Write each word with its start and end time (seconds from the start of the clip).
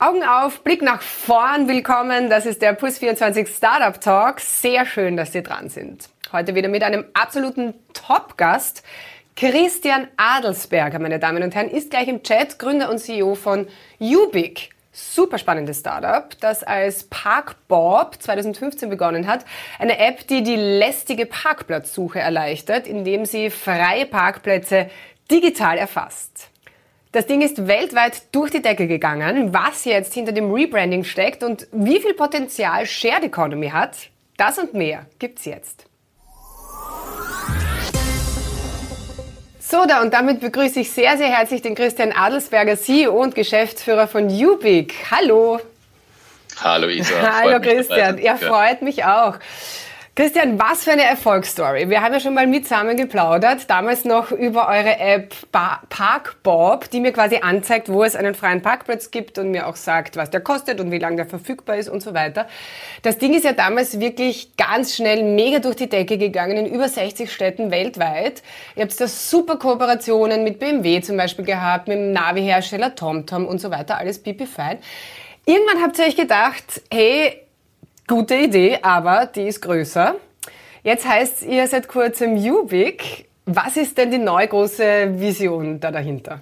Augen 0.00 0.22
auf, 0.22 0.62
Blick 0.62 0.80
nach 0.80 1.02
vorn, 1.02 1.66
willkommen. 1.66 2.30
Das 2.30 2.46
ist 2.46 2.62
der 2.62 2.78
Plus24 2.78 3.48
Startup 3.48 4.00
Talk. 4.00 4.38
Sehr 4.38 4.86
schön, 4.86 5.16
dass 5.16 5.32
Sie 5.32 5.42
dran 5.42 5.70
sind. 5.70 6.08
Heute 6.30 6.54
wieder 6.54 6.68
mit 6.68 6.84
einem 6.84 7.04
absoluten 7.14 7.74
Top-Gast. 7.94 8.84
Christian 9.34 10.06
Adelsberger, 10.16 11.00
meine 11.00 11.18
Damen 11.18 11.42
und 11.42 11.52
Herren, 11.52 11.68
ist 11.68 11.90
gleich 11.90 12.06
im 12.06 12.22
Chat 12.22 12.60
Gründer 12.60 12.90
und 12.90 12.98
CEO 12.98 13.34
von 13.34 13.66
Ubik. 13.98 14.70
Super 14.92 15.36
spannendes 15.36 15.80
Startup, 15.80 16.28
das 16.38 16.62
als 16.62 17.02
Parkbob 17.10 18.22
2015 18.22 18.88
begonnen 18.88 19.26
hat. 19.26 19.44
Eine 19.80 19.98
App, 19.98 20.28
die 20.28 20.44
die 20.44 20.54
lästige 20.54 21.26
Parkplatzsuche 21.26 22.20
erleichtert, 22.20 22.86
indem 22.86 23.24
sie 23.24 23.50
freie 23.50 24.06
Parkplätze 24.06 24.90
digital 25.28 25.76
erfasst. 25.76 26.50
Das 27.10 27.26
Ding 27.26 27.40
ist 27.40 27.66
weltweit 27.66 28.22
durch 28.32 28.50
die 28.50 28.60
Decke 28.60 28.86
gegangen. 28.86 29.54
Was 29.54 29.86
jetzt 29.86 30.12
hinter 30.12 30.32
dem 30.32 30.52
Rebranding 30.52 31.04
steckt 31.04 31.42
und 31.42 31.66
wie 31.72 32.00
viel 32.00 32.12
Potenzial 32.12 32.84
Shared 32.84 33.24
Economy 33.24 33.70
hat, 33.70 33.96
das 34.36 34.58
und 34.58 34.74
mehr 34.74 35.06
gibt's 35.18 35.46
jetzt. 35.46 35.86
So, 39.58 39.86
da 39.86 40.02
und 40.02 40.12
damit 40.12 40.40
begrüße 40.40 40.80
ich 40.80 40.90
sehr, 40.90 41.16
sehr 41.16 41.28
herzlich 41.28 41.62
den 41.62 41.74
Christian 41.74 42.12
Adelsberger, 42.12 42.76
CEO 42.76 43.22
und 43.22 43.34
Geschäftsführer 43.34 44.06
von 44.06 44.28
Ubik. 44.28 44.94
Hallo. 45.10 45.60
Hallo 46.62 46.88
Isa. 46.88 47.40
Hallo 47.40 47.58
Christian. 47.60 48.18
Er 48.18 48.36
freut 48.36 48.82
mich 48.82 49.04
auch. 49.04 49.36
Christian, 50.18 50.58
was 50.58 50.82
für 50.82 50.90
eine 50.90 51.04
Erfolgsstory. 51.04 51.90
Wir 51.90 52.02
haben 52.02 52.12
ja 52.12 52.18
schon 52.18 52.34
mal 52.34 52.48
mit 52.48 52.66
zusammen 52.66 52.96
geplaudert, 52.96 53.70
damals 53.70 54.04
noch 54.04 54.32
über 54.32 54.66
eure 54.66 54.98
App 54.98 55.32
Parkbob, 55.52 56.90
die 56.90 56.98
mir 56.98 57.12
quasi 57.12 57.36
anzeigt, 57.36 57.88
wo 57.88 58.02
es 58.02 58.16
einen 58.16 58.34
freien 58.34 58.60
Parkplatz 58.60 59.12
gibt 59.12 59.38
und 59.38 59.52
mir 59.52 59.68
auch 59.68 59.76
sagt, 59.76 60.16
was 60.16 60.28
der 60.30 60.40
kostet 60.40 60.80
und 60.80 60.90
wie 60.90 60.98
lange 60.98 61.14
der 61.14 61.26
verfügbar 61.26 61.76
ist 61.76 61.88
und 61.88 62.02
so 62.02 62.14
weiter. 62.14 62.48
Das 63.02 63.18
Ding 63.18 63.32
ist 63.32 63.44
ja 63.44 63.52
damals 63.52 64.00
wirklich 64.00 64.56
ganz 64.56 64.96
schnell 64.96 65.22
mega 65.22 65.60
durch 65.60 65.76
die 65.76 65.88
Decke 65.88 66.18
gegangen 66.18 66.56
in 66.56 66.66
über 66.66 66.88
60 66.88 67.32
Städten 67.32 67.70
weltweit. 67.70 68.42
Ihr 68.74 68.82
habt 68.82 69.00
da 69.00 69.06
super 69.06 69.54
Kooperationen 69.56 70.42
mit 70.42 70.58
BMW 70.58 71.00
zum 71.00 71.16
Beispiel 71.16 71.44
gehabt, 71.44 71.86
mit 71.86 71.96
dem 71.96 72.10
Navi-Hersteller 72.10 72.96
TomTom 72.96 73.46
und 73.46 73.60
so 73.60 73.70
weiter, 73.70 73.98
alles 73.98 74.20
pipi 74.20 74.46
fein. 74.46 74.78
Irgendwann 75.46 75.80
habt 75.80 75.96
ihr 76.00 76.06
euch 76.06 76.16
gedacht, 76.16 76.82
hey, 76.90 77.47
Gute 78.08 78.36
Idee, 78.36 78.78
aber 78.80 79.26
die 79.26 79.42
ist 79.42 79.60
größer. 79.60 80.16
Jetzt 80.82 81.06
heißt 81.06 81.42
ihr 81.42 81.68
seit 81.68 81.88
kurzem 81.88 82.38
Ubik. 82.38 83.28
Was 83.44 83.76
ist 83.76 83.98
denn 83.98 84.10
die 84.10 84.16
neue 84.16 84.48
große 84.48 85.20
Vision 85.20 85.78
da 85.78 85.90
dahinter? 85.90 86.40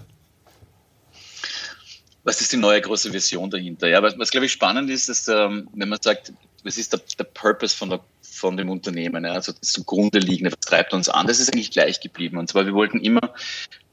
Was 2.23 2.41
ist 2.41 2.53
die 2.53 2.56
neue 2.56 2.81
große 2.81 3.12
Vision 3.12 3.50
dahinter? 3.50 3.89
Ja, 3.89 4.00
was, 4.00 4.17
was 4.17 4.31
glaube 4.31 4.47
ich 4.47 4.53
spannend 4.53 4.91
ist, 4.91 5.08
ist, 5.08 5.27
ähm, 5.28 5.69
wenn 5.75 5.89
man 5.89 6.00
sagt, 6.00 6.33
was 6.62 6.78
ist 6.78 6.92
der, 6.92 7.00
der 7.19 7.25
Purpose 7.25 7.77
von, 7.77 7.91
der, 7.91 8.01
von 8.23 8.56
dem 8.56 8.70
Unternehmen? 8.70 9.25
Ja? 9.25 9.33
Also 9.33 9.51
das 9.51 9.73
zugrunde 9.73 10.20
liegende, 10.20 10.53
was 10.53 10.61
treibt 10.61 10.95
uns 10.95 11.08
an? 11.08 11.27
Das 11.27 11.41
ist 11.41 11.53
eigentlich 11.53 11.73
gleich 11.73 12.01
geblieben. 12.01 12.39
Und 12.39 12.48
zwar, 12.48 12.64
wir 12.64 12.75
wollten 12.75 13.01
immer 13.01 13.34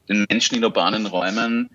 den 0.08 0.26
Menschen 0.30 0.56
in 0.56 0.64
urbanen 0.64 1.06
Räumen 1.06 1.70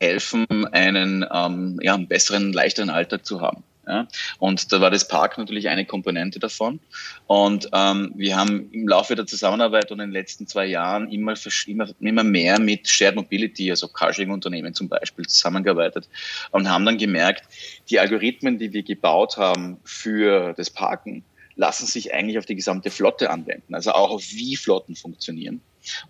helfen, 0.00 0.66
einen, 0.72 1.24
ähm, 1.32 1.78
ja, 1.80 1.94
einen 1.94 2.08
besseren, 2.08 2.52
leichteren 2.52 2.90
Alltag 2.90 3.24
zu 3.24 3.40
haben. 3.40 3.62
Ja? 3.86 4.06
Und 4.38 4.72
da 4.72 4.80
war 4.80 4.90
das 4.90 5.06
Park 5.08 5.38
natürlich 5.38 5.68
eine 5.68 5.84
Komponente 5.84 6.38
davon. 6.38 6.80
Und 7.26 7.68
ähm, 7.72 8.12
wir 8.16 8.36
haben 8.36 8.70
im 8.72 8.88
Laufe 8.88 9.14
der 9.14 9.26
Zusammenarbeit 9.26 9.90
und 9.90 10.00
in 10.00 10.08
den 10.08 10.12
letzten 10.12 10.46
zwei 10.46 10.66
Jahren 10.66 11.10
immer, 11.10 11.34
immer, 11.66 11.88
immer 12.00 12.24
mehr 12.24 12.58
mit 12.58 12.88
Shared 12.88 13.16
Mobility, 13.16 13.70
also 13.70 13.88
Carsharing-Unternehmen 13.88 14.74
zum 14.74 14.88
Beispiel, 14.88 15.26
zusammengearbeitet 15.26 16.08
und 16.50 16.68
haben 16.68 16.84
dann 16.84 16.98
gemerkt, 16.98 17.44
die 17.90 17.98
Algorithmen, 18.00 18.58
die 18.58 18.72
wir 18.72 18.82
gebaut 18.82 19.36
haben 19.36 19.78
für 19.84 20.54
das 20.54 20.70
Parken, 20.70 21.24
lassen 21.56 21.86
sich 21.86 22.12
eigentlich 22.12 22.38
auf 22.38 22.46
die 22.46 22.56
gesamte 22.56 22.90
Flotte 22.90 23.30
anwenden, 23.30 23.74
also 23.74 23.92
auch 23.92 24.10
auf 24.10 24.24
wie 24.32 24.56
Flotten 24.56 24.96
funktionieren. 24.96 25.60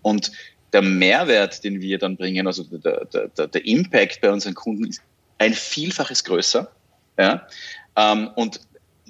Und 0.01 0.31
der 0.73 0.81
Mehrwert, 0.81 1.63
den 1.63 1.81
wir 1.81 1.97
dann 1.99 2.17
bringen, 2.17 2.47
also 2.47 2.63
der, 2.63 3.05
der, 3.05 3.27
der, 3.27 3.47
der 3.47 3.65
Impact 3.65 4.21
bei 4.21 4.31
unseren 4.31 4.55
Kunden 4.55 4.87
ist 4.87 5.01
ein 5.37 5.53
Vielfaches 5.53 6.23
größer 6.23 6.71
ja? 7.17 7.47
Ähm, 7.95 8.29
und 8.35 8.59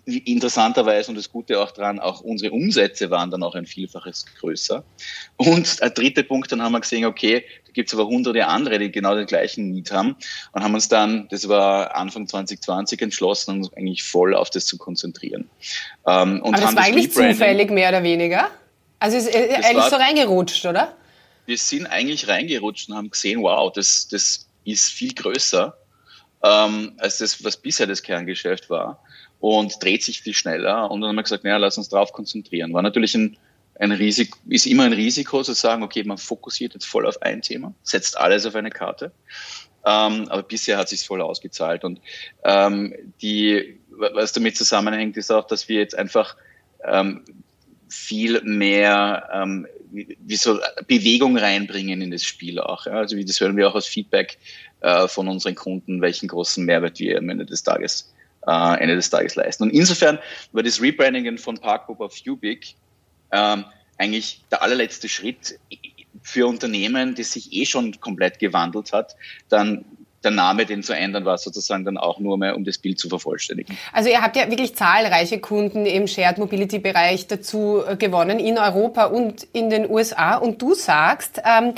interessanterweise 0.06 1.10
und 1.10 1.16
das 1.18 1.32
Gute 1.32 1.60
auch 1.60 1.72
dran, 1.72 2.00
auch 2.00 2.22
unsere 2.22 2.52
Umsätze 2.52 3.10
waren 3.10 3.32
dann 3.32 3.42
auch 3.42 3.56
ein 3.56 3.66
Vielfaches 3.66 4.26
größer. 4.40 4.84
Und 5.38 5.82
der 5.82 5.90
dritte 5.90 6.24
Punkt, 6.24 6.52
dann 6.52 6.62
haben 6.62 6.74
wir 6.74 6.80
gesehen, 6.80 7.06
okay, 7.06 7.44
da 7.66 7.72
gibt 7.72 7.90
es 7.90 7.96
aber 7.96 8.08
hunderte 8.08 8.46
andere, 8.46 8.78
die 8.78 8.92
genau 8.92 9.16
den 9.16 9.26
gleichen 9.26 9.72
Need 9.72 9.92
haben 9.92 10.16
und 10.52 10.64
haben 10.64 10.74
uns 10.76 10.88
dann, 10.88 11.28
das 11.30 11.50
war 11.50 11.96
Anfang 11.96 12.28
2020, 12.28 13.02
entschlossen, 13.02 13.58
uns 13.58 13.74
eigentlich 13.74 14.04
voll 14.04 14.36
auf 14.36 14.50
das 14.52 14.68
zu 14.68 14.78
konzentrieren. 14.78 15.50
Ähm, 16.06 16.42
und 16.42 16.54
aber 16.54 16.66
das 16.66 16.76
war 16.76 16.84
eigentlich 16.84 17.12
zufällig, 17.12 17.72
mehr 17.72 17.90
oder 17.90 18.04
weniger? 18.04 18.50
Also 19.00 19.18
ist 19.18 19.34
äh, 19.34 19.56
eigentlich 19.56 19.76
war, 19.76 19.90
so 19.90 19.96
reingerutscht, 19.96 20.66
oder? 20.66 20.96
Wir 21.48 21.58
sind 21.58 21.88
eigentlich 21.88 22.28
reingerutscht 22.28 22.90
und 22.90 22.96
haben 22.96 23.10
gesehen, 23.10 23.42
wow, 23.42 23.72
das, 23.74 24.08
das 24.08 24.48
ist 24.66 24.90
viel 24.90 25.14
größer 25.14 25.76
ähm, 26.46 26.94
als 26.98 27.18
das, 27.18 27.44
was 27.44 27.58
bisher 27.58 27.88
das 27.88 28.04
Kerngeschäft 28.04 28.70
war 28.70 29.02
und 29.40 29.84
dreht 29.84 30.04
sich 30.04 30.22
viel 30.22 30.34
schneller. 30.34 30.92
Und 30.92 31.02
dann 31.02 31.10
haben 31.10 31.16
wir 31.16 31.24
gesagt, 31.24 31.44
naja, 31.44 31.58
lass 31.58 31.78
uns 31.78 31.90
darauf 31.90 32.14
konzentrieren. 32.14 32.74
War 32.74 32.84
natürlich 32.84 33.16
ein, 33.16 33.38
ein 33.80 33.92
Risiko, 33.92 34.38
ist 34.48 34.68
immer 34.68 34.84
ein 34.84 34.94
Risiko 34.94 35.42
zu 35.42 35.54
sagen, 35.54 35.82
okay, 35.84 36.04
man 36.04 36.18
fokussiert 36.18 36.74
jetzt 36.76 36.86
voll 36.86 37.08
auf 37.08 37.22
ein 37.22 37.42
Thema, 37.42 37.74
setzt 37.84 38.18
alles 38.18 38.46
auf 38.46 38.56
eine 38.56 38.70
Karte. 38.70 39.12
Ähm, 39.86 40.28
aber 40.30 40.44
bisher 40.44 40.78
hat 40.78 40.90
sich 40.90 41.06
voll 41.06 41.22
ausgezahlt. 41.22 41.84
Und 41.84 42.00
ähm, 42.44 42.94
die, 43.22 43.80
was 43.90 44.34
damit 44.34 44.56
zusammenhängt, 44.56 45.18
ist 45.18 45.32
auch, 45.32 45.48
dass 45.48 45.68
wir 45.68 45.80
jetzt 45.80 45.98
einfach 45.98 46.36
ähm, 46.84 47.24
viel 47.96 48.42
mehr 48.42 49.30
ähm, 49.34 49.68
wie 49.92 50.36
so 50.36 50.60
Bewegung 50.88 51.38
reinbringen 51.38 52.02
in 52.02 52.12
das 52.12 52.24
Spiel 52.24 52.60
auch. 52.60 52.86
Ja? 52.86 52.94
Also 52.94 53.18
das 53.22 53.40
hören 53.40 53.56
wir 53.56 53.70
auch 53.70 53.76
aus 53.76 53.88
Feedback 53.88 54.38
äh, 54.82 55.08
von 55.08 55.28
unseren 55.30 55.56
Kunden, 55.56 56.02
welchen 56.02 56.28
großen 56.28 56.66
Mehrwert 56.66 57.00
wir 57.00 57.18
am 57.18 57.30
Ende 57.30 57.46
des 57.46 57.64
Tages, 57.64 58.14
äh, 58.46 58.80
Ende 58.80 58.96
des 58.96 59.10
Tages 59.10 59.36
leisten. 59.36 59.64
Und 59.64 59.70
insofern 59.70 60.20
war 60.52 60.62
das 60.62 60.82
Rebranding 60.82 61.38
von 61.38 61.58
Parkbook 61.58 62.02
auf 62.02 62.16
Ubik 62.28 62.76
ähm, 63.32 63.66
eigentlich 63.98 64.44
der 64.52 64.62
allerletzte 64.62 65.08
Schritt 65.08 65.58
für 66.22 66.48
Unternehmen, 66.48 67.16
das 67.16 67.32
sich 67.32 67.54
eh 67.54 67.66
schon 67.66 68.00
komplett 68.02 68.40
gewandelt 68.40 68.92
hat, 68.92 69.16
dann 69.48 69.86
der 70.26 70.32
Name, 70.32 70.66
den 70.66 70.84
zu 70.84 70.94
ändern, 70.94 71.24
war 71.24 71.38
sozusagen 71.38 71.86
dann 71.86 71.98
auch 71.98 72.20
nur 72.20 72.38
mehr, 72.38 72.56
um 72.56 72.66
das 72.66 72.78
Bild 72.78 73.00
zu 73.00 73.08
vervollständigen. 73.08 73.78
Also 73.94 74.10
ihr 74.10 74.22
habt 74.22 74.36
ja 74.36 74.50
wirklich 74.50 74.76
zahlreiche 74.76 75.40
Kunden 75.40 75.86
im 75.86 76.08
Shared 76.08 76.38
Mobility 76.38 76.80
Bereich 76.80 77.28
dazu 77.28 77.84
äh, 77.88 77.96
gewonnen, 77.96 78.40
in 78.40 78.58
Europa 78.58 79.06
und 79.06 79.48
in 79.54 79.70
den 79.70 79.90
USA. 79.90 80.36
Und 80.36 80.62
du 80.62 80.74
sagst, 80.74 81.42
ähm, 81.46 81.74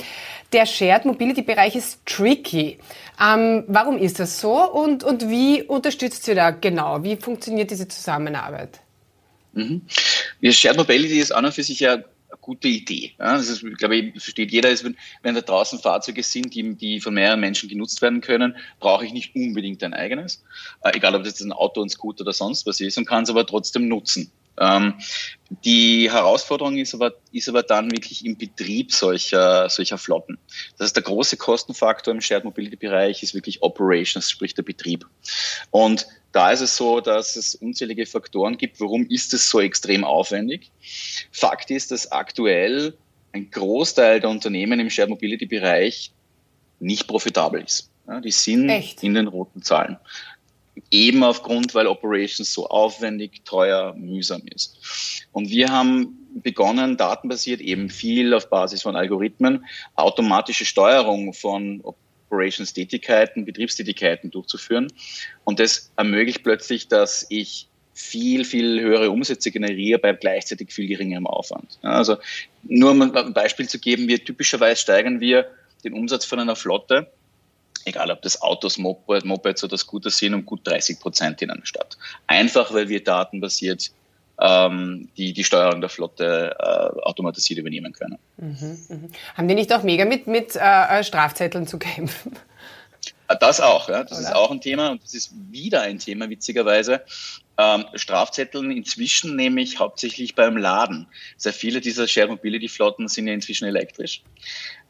der 0.52 0.66
Shared 0.66 1.04
Mobility 1.04 1.42
Bereich 1.42 1.76
ist 1.76 2.04
tricky. 2.06 2.78
Ähm, 3.22 3.64
warum 3.68 3.98
ist 3.98 4.18
das 4.18 4.40
so 4.40 4.70
und, 4.72 5.04
und 5.04 5.28
wie 5.28 5.62
unterstützt 5.62 6.26
ihr 6.28 6.34
da 6.34 6.50
genau? 6.50 7.04
Wie 7.04 7.16
funktioniert 7.16 7.70
diese 7.70 7.86
Zusammenarbeit? 7.86 8.80
Mhm. 9.52 9.82
Shared 10.42 10.76
Mobility 10.76 11.18
ist 11.18 11.32
an 11.32 11.44
und 11.44 11.52
für 11.52 11.62
sich 11.62 11.80
ja 11.80 11.98
gute 12.48 12.68
Idee. 12.68 13.12
Ja, 13.18 13.36
das 13.36 13.50
ist, 13.50 13.62
glaube 13.76 13.96
ich, 13.96 14.12
versteht 14.12 14.50
jeder, 14.50 14.70
ist, 14.70 14.82
wenn, 14.82 14.96
wenn 15.22 15.34
da 15.34 15.42
draußen 15.42 15.78
Fahrzeuge 15.80 16.22
sind, 16.22 16.54
die, 16.54 16.74
die 16.74 16.98
von 16.98 17.12
mehreren 17.12 17.40
Menschen 17.40 17.68
genutzt 17.68 18.00
werden 18.00 18.22
können, 18.22 18.56
brauche 18.80 19.04
ich 19.04 19.12
nicht 19.12 19.34
unbedingt 19.36 19.84
ein 19.84 19.92
eigenes. 19.92 20.42
Äh, 20.82 20.96
egal, 20.96 21.14
ob 21.14 21.24
das 21.24 21.40
ein 21.42 21.52
Auto, 21.52 21.82
ein 21.82 21.90
Scooter 21.90 22.22
oder 22.22 22.32
sonst 22.32 22.66
was 22.66 22.80
ist 22.80 22.96
und 22.96 23.06
kann 23.06 23.24
es 23.24 23.30
aber 23.30 23.44
trotzdem 23.44 23.86
nutzen. 23.86 24.32
Ähm, 24.60 24.94
die 25.64 26.10
Herausforderung 26.10 26.76
ist 26.76 26.94
aber, 26.94 27.14
ist 27.32 27.48
aber 27.48 27.62
dann 27.62 27.90
wirklich 27.90 28.24
im 28.24 28.36
Betrieb 28.36 28.92
solcher, 28.92 29.68
solcher 29.70 29.98
Flotten. 29.98 30.38
Das 30.76 30.86
heißt, 30.86 30.96
der 30.96 31.02
große 31.02 31.36
Kostenfaktor 31.36 32.12
im 32.12 32.20
Shared 32.20 32.44
Mobility 32.44 32.76
Bereich 32.76 33.22
ist 33.22 33.34
wirklich 33.34 33.62
Operations, 33.62 34.30
sprich 34.30 34.54
der 34.54 34.62
Betrieb. 34.62 35.06
Und 35.70 36.06
da 36.32 36.50
ist 36.50 36.60
es 36.60 36.76
so, 36.76 37.00
dass 37.00 37.36
es 37.36 37.54
unzählige 37.54 38.04
Faktoren 38.04 38.58
gibt. 38.58 38.80
Warum 38.80 39.06
ist 39.08 39.32
es 39.32 39.48
so 39.48 39.60
extrem 39.60 40.04
aufwendig? 40.04 40.70
Fakt 41.32 41.70
ist, 41.70 41.90
dass 41.90 42.12
aktuell 42.12 42.94
ein 43.32 43.50
Großteil 43.50 44.20
der 44.20 44.30
Unternehmen 44.30 44.80
im 44.80 44.90
Shared 44.90 45.10
Mobility 45.10 45.46
Bereich 45.46 46.12
nicht 46.80 47.06
profitabel 47.06 47.62
ist. 47.62 47.90
Ja, 48.06 48.20
die 48.20 48.30
sind 48.30 48.68
Echt? 48.68 49.02
in 49.02 49.14
den 49.14 49.26
roten 49.26 49.62
Zahlen. 49.62 49.98
Eben 50.90 51.22
aufgrund, 51.22 51.74
weil 51.74 51.86
Operations 51.86 52.52
so 52.52 52.68
aufwendig, 52.68 53.44
teuer, 53.44 53.94
mühsam 53.94 54.42
ist. 54.54 55.28
Und 55.32 55.50
wir 55.50 55.68
haben 55.68 56.28
begonnen, 56.42 56.96
datenbasiert 56.96 57.60
eben 57.60 57.90
viel 57.90 58.32
auf 58.34 58.48
Basis 58.48 58.82
von 58.82 58.96
Algorithmen, 58.96 59.64
automatische 59.96 60.64
Steuerung 60.64 61.34
von 61.34 61.82
Operations-Tätigkeiten, 62.28 63.44
Betriebstätigkeiten 63.44 64.30
durchzuführen. 64.30 64.92
Und 65.44 65.60
das 65.60 65.90
ermöglicht 65.96 66.42
plötzlich, 66.42 66.88
dass 66.88 67.26
ich 67.28 67.68
viel, 67.98 68.44
viel 68.44 68.80
höhere 68.80 69.10
Umsätze 69.10 69.50
generiere 69.50 69.98
bei 69.98 70.12
gleichzeitig 70.12 70.72
viel 70.72 70.86
geringerem 70.86 71.26
Aufwand. 71.26 71.78
also 71.82 72.16
nur 72.62 72.92
um 72.92 73.02
ein 73.02 73.32
Beispiel 73.32 73.68
zu 73.68 73.80
geben, 73.80 74.06
wir 74.06 74.24
typischerweise 74.24 74.80
steigern 74.80 75.20
wir 75.20 75.50
den 75.84 75.94
Umsatz 75.94 76.24
von 76.24 76.38
einer 76.38 76.54
Flotte 76.54 77.10
egal 77.88 78.10
ob 78.10 78.22
das 78.22 78.40
Autos, 78.42 78.78
Moped, 78.78 79.24
Mopeds 79.24 79.64
oder 79.64 79.76
Scooter 79.76 80.10
sind, 80.10 80.34
um 80.34 80.44
gut 80.44 80.66
30 80.66 81.00
Prozent 81.00 81.42
in 81.42 81.50
einer 81.50 81.66
Stadt. 81.66 81.98
Einfach, 82.26 82.72
weil 82.72 82.88
wir 82.88 83.02
datenbasiert 83.02 83.90
ähm, 84.40 85.08
die, 85.16 85.32
die 85.32 85.44
Steuerung 85.44 85.80
der 85.80 85.90
Flotte 85.90 86.54
äh, 86.58 86.62
automatisiert 87.02 87.58
übernehmen 87.58 87.92
können. 87.92 88.18
Mhm, 88.36 88.78
mh. 88.88 89.08
Haben 89.34 89.48
die 89.48 89.54
nicht 89.54 89.72
auch 89.72 89.82
mega 89.82 90.04
mit, 90.04 90.26
mit 90.26 90.54
äh, 90.54 91.02
Strafzetteln 91.02 91.66
zu 91.66 91.78
kämpfen? 91.78 92.32
Das 93.40 93.60
auch, 93.60 93.88
ja. 93.88 94.04
Das 94.04 94.18
Oder? 94.18 94.28
ist 94.28 94.34
auch 94.34 94.50
ein 94.50 94.60
Thema 94.60 94.88
und 94.88 95.02
das 95.02 95.14
ist 95.14 95.32
wieder 95.50 95.82
ein 95.82 95.98
Thema, 95.98 96.30
witzigerweise. 96.30 97.02
Ähm, 97.58 97.84
Strafzetteln 97.94 98.70
inzwischen 98.70 99.36
nämlich 99.36 99.78
hauptsächlich 99.78 100.34
beim 100.34 100.56
Laden. 100.56 101.06
Sehr 101.36 101.52
viele 101.52 101.80
dieser 101.80 102.06
Shared 102.06 102.30
Mobility 102.30 102.68
Flotten 102.68 103.08
sind 103.08 103.26
ja 103.26 103.34
inzwischen 103.34 103.66
elektrisch. 103.66 104.22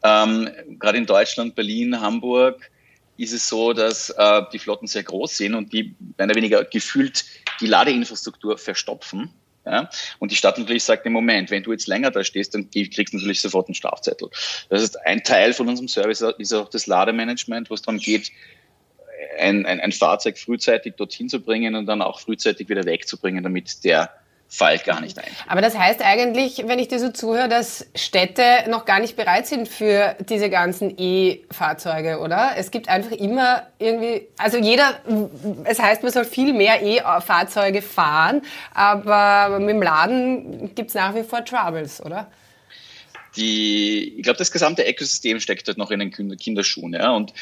Ähm, 0.03 0.49
Gerade 0.79 0.99
in 0.99 1.05
Deutschland, 1.05 1.55
Berlin, 1.55 1.99
Hamburg 1.99 2.69
ist 3.21 3.33
es 3.33 3.47
so, 3.47 3.73
dass 3.73 4.09
äh, 4.11 4.41
die 4.53 4.59
Flotten 4.59 4.87
sehr 4.87 5.03
groß 5.03 5.37
sind 5.37 5.55
und 5.55 5.73
die 5.73 5.95
mehr 6.17 6.25
oder 6.25 6.35
weniger 6.35 6.63
gefühlt 6.63 7.25
die 7.59 7.67
Ladeinfrastruktur 7.67 8.57
verstopfen. 8.57 9.31
Ja? 9.65 9.89
Und 10.19 10.31
die 10.31 10.35
Stadt 10.35 10.57
natürlich 10.57 10.83
sagt 10.83 11.05
im 11.05 11.13
Moment, 11.13 11.51
wenn 11.51 11.63
du 11.63 11.71
jetzt 11.71 11.87
länger 11.87 12.11
da 12.11 12.23
stehst, 12.23 12.55
dann 12.55 12.69
kriegst 12.71 13.13
du 13.13 13.17
natürlich 13.17 13.41
sofort 13.41 13.67
einen 13.67 13.75
Strafzettel. 13.75 14.29
Das 14.69 14.81
ist 14.81 14.95
ein 15.05 15.23
Teil 15.23 15.53
von 15.53 15.67
unserem 15.67 15.87
Service, 15.87 16.21
ist 16.37 16.53
auch 16.53 16.69
das 16.69 16.87
Lademanagement, 16.87 17.69
wo 17.69 17.73
es 17.73 17.81
darum 17.81 17.99
geht, 17.99 18.31
ein, 19.37 19.65
ein, 19.65 19.79
ein 19.79 19.91
Fahrzeug 19.91 20.37
frühzeitig 20.37 20.95
dorthin 20.95 21.29
zu 21.29 21.41
bringen 21.41 21.75
und 21.75 21.85
dann 21.85 22.01
auch 22.01 22.19
frühzeitig 22.19 22.69
wieder 22.69 22.85
wegzubringen, 22.85 23.43
damit 23.43 23.83
der 23.83 24.09
Fall 24.51 24.79
gar 24.79 24.99
nicht 24.99 25.17
ein. 25.19 25.29
Aber 25.47 25.61
das 25.61 25.77
heißt 25.77 26.01
eigentlich, 26.01 26.63
wenn 26.65 26.79
ich 26.79 26.87
dir 26.87 26.99
so 26.99 27.09
zuhöre, 27.09 27.47
dass 27.47 27.85
Städte 27.93 28.67
noch 28.67 28.85
gar 28.85 28.99
nicht 28.99 29.15
bereit 29.15 29.45
sind 29.45 29.67
für 29.67 30.15
diese 30.27 30.49
ganzen 30.49 30.95
E-Fahrzeuge, 30.97 32.19
oder? 32.19 32.53
Es 32.57 32.71
gibt 32.71 32.89
einfach 32.89 33.11
immer 33.11 33.67
irgendwie, 33.77 34.27
also 34.37 34.57
jeder, 34.57 34.99
es 35.65 35.79
heißt, 35.79 36.01
man 36.01 36.11
soll 36.11 36.25
viel 36.25 36.53
mehr 36.53 36.81
E-Fahrzeuge 36.81 37.83
fahren, 37.83 38.41
aber 38.73 39.59
mit 39.59 39.69
dem 39.69 39.83
Laden 39.83 40.73
gibt 40.73 40.89
es 40.89 40.95
nach 40.95 41.13
wie 41.13 41.23
vor 41.23 41.45
Troubles, 41.45 42.03
oder? 42.03 42.27
die, 43.35 44.15
ich 44.17 44.23
glaube, 44.23 44.37
das 44.37 44.51
gesamte 44.51 44.83
Ökosystem 44.83 45.39
steckt 45.39 45.67
dort 45.67 45.77
noch 45.77 45.91
in 45.91 45.99
den 45.99 46.11
Kinderschuhen. 46.11 46.93
Ja? 46.93 47.11
Und 47.11 47.33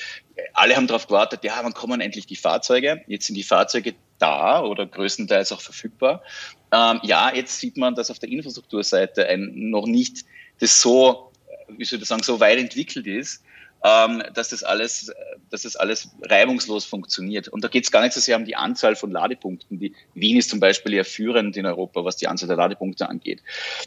alle 0.54 0.76
haben 0.76 0.88
darauf 0.88 1.08
gewartet, 1.08 1.44
ja, 1.44 1.60
wann 1.62 1.74
kommen 1.74 2.02
endlich 2.02 2.26
die 2.26 2.36
Fahrzeuge? 2.36 3.02
Jetzt 3.08 3.28
sind 3.28 3.36
die 3.36 3.44
Fahrzeuge 3.44 3.96
da 4.20 4.64
oder 4.64 4.86
größtenteils 4.86 5.52
auch 5.52 5.62
verfügbar. 5.62 6.24
Ähm, 6.72 7.00
ja, 7.04 7.34
jetzt 7.34 7.60
sieht 7.60 7.78
man, 7.78 7.96
dass 7.96 8.12
auf 8.12 8.20
der 8.20 8.30
Infrastrukturseite 8.30 9.28
ein, 9.28 9.52
noch 9.70 9.86
nicht 9.86 10.26
das 10.60 10.82
so, 10.82 11.32
wie 11.70 11.86
soll 11.86 12.00
ich 12.00 12.06
sagen, 12.06 12.24
so 12.24 12.40
weit 12.40 12.58
entwickelt 12.58 13.08
ist, 13.08 13.44
ähm, 13.84 14.24
dass 14.34 14.50
das 14.50 14.64
alles, 14.64 15.12
dass 15.50 15.62
das 15.62 15.76
alles 15.76 16.10
reibungslos 16.24 16.86
funktioniert. 16.86 17.48
Und 17.48 17.64
da 17.64 17.68
geht 17.68 17.84
es 17.84 17.92
gar 17.92 18.02
nicht 18.02 18.14
so 18.14 18.20
sehr 18.20 18.36
um 18.36 18.46
die 18.46 18.56
Anzahl 18.56 18.96
von 18.96 19.12
Ladepunkten. 19.12 19.80
Die 19.80 19.94
Wien 20.14 20.38
ist 20.38 20.50
zum 20.50 20.60
Beispiel 20.60 20.96
ja 20.96 21.04
führend 21.04 21.56
in 21.58 21.66
Europa, 21.66 22.04
was 22.04 22.18
die 22.18 22.28
Anzahl 22.28 22.48
der 22.48 22.58
Ladepunkte 22.58 23.08
angeht. 23.08 23.42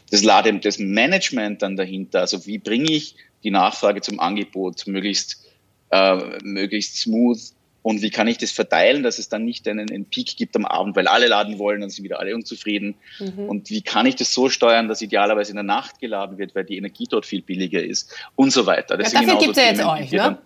Das 0.09 0.23
Lade, 0.23 0.57
das 0.59 0.79
Management 0.79 1.61
dann 1.61 1.75
dahinter, 1.75 2.21
also 2.21 2.45
wie 2.45 2.57
bringe 2.57 2.91
ich 2.91 3.15
die 3.43 3.51
Nachfrage 3.51 4.01
zum 4.01 4.19
Angebot 4.19 4.87
möglichst, 4.87 5.45
äh, 5.91 6.39
möglichst 6.43 6.97
smooth 6.97 7.39
und 7.83 8.01
wie 8.01 8.09
kann 8.11 8.27
ich 8.27 8.37
das 8.37 8.51
verteilen, 8.51 9.03
dass 9.03 9.17
es 9.17 9.29
dann 9.29 9.43
nicht 9.43 9.67
einen, 9.67 9.89
einen 9.89 10.05
Peak 10.05 10.37
gibt 10.37 10.55
am 10.55 10.65
Abend, 10.65 10.95
weil 10.95 11.07
alle 11.07 11.27
laden 11.27 11.57
wollen, 11.57 11.81
dann 11.81 11.89
sind 11.89 12.03
wieder 12.03 12.19
alle 12.19 12.35
unzufrieden. 12.35 12.95
Mhm. 13.19 13.49
Und 13.49 13.69
wie 13.69 13.81
kann 13.81 14.05
ich 14.05 14.15
das 14.15 14.33
so 14.33 14.49
steuern, 14.49 14.87
dass 14.87 15.01
idealerweise 15.01 15.51
in 15.51 15.55
der 15.55 15.63
Nacht 15.63 15.99
geladen 15.99 16.37
wird, 16.37 16.53
weil 16.53 16.63
die 16.63 16.77
Energie 16.77 17.07
dort 17.09 17.25
viel 17.25 17.41
billiger 17.41 17.83
ist 17.83 18.13
und 18.35 18.51
so 18.53 18.65
weiter. 18.65 18.97
Das 18.97 19.13
ja, 19.13 19.21
dafür 19.21 19.39
gibt 19.39 19.57
es 19.57 19.63
ja 19.63 19.69
jetzt 19.69 19.83
euch, 19.83 20.11
ne? 20.11 20.37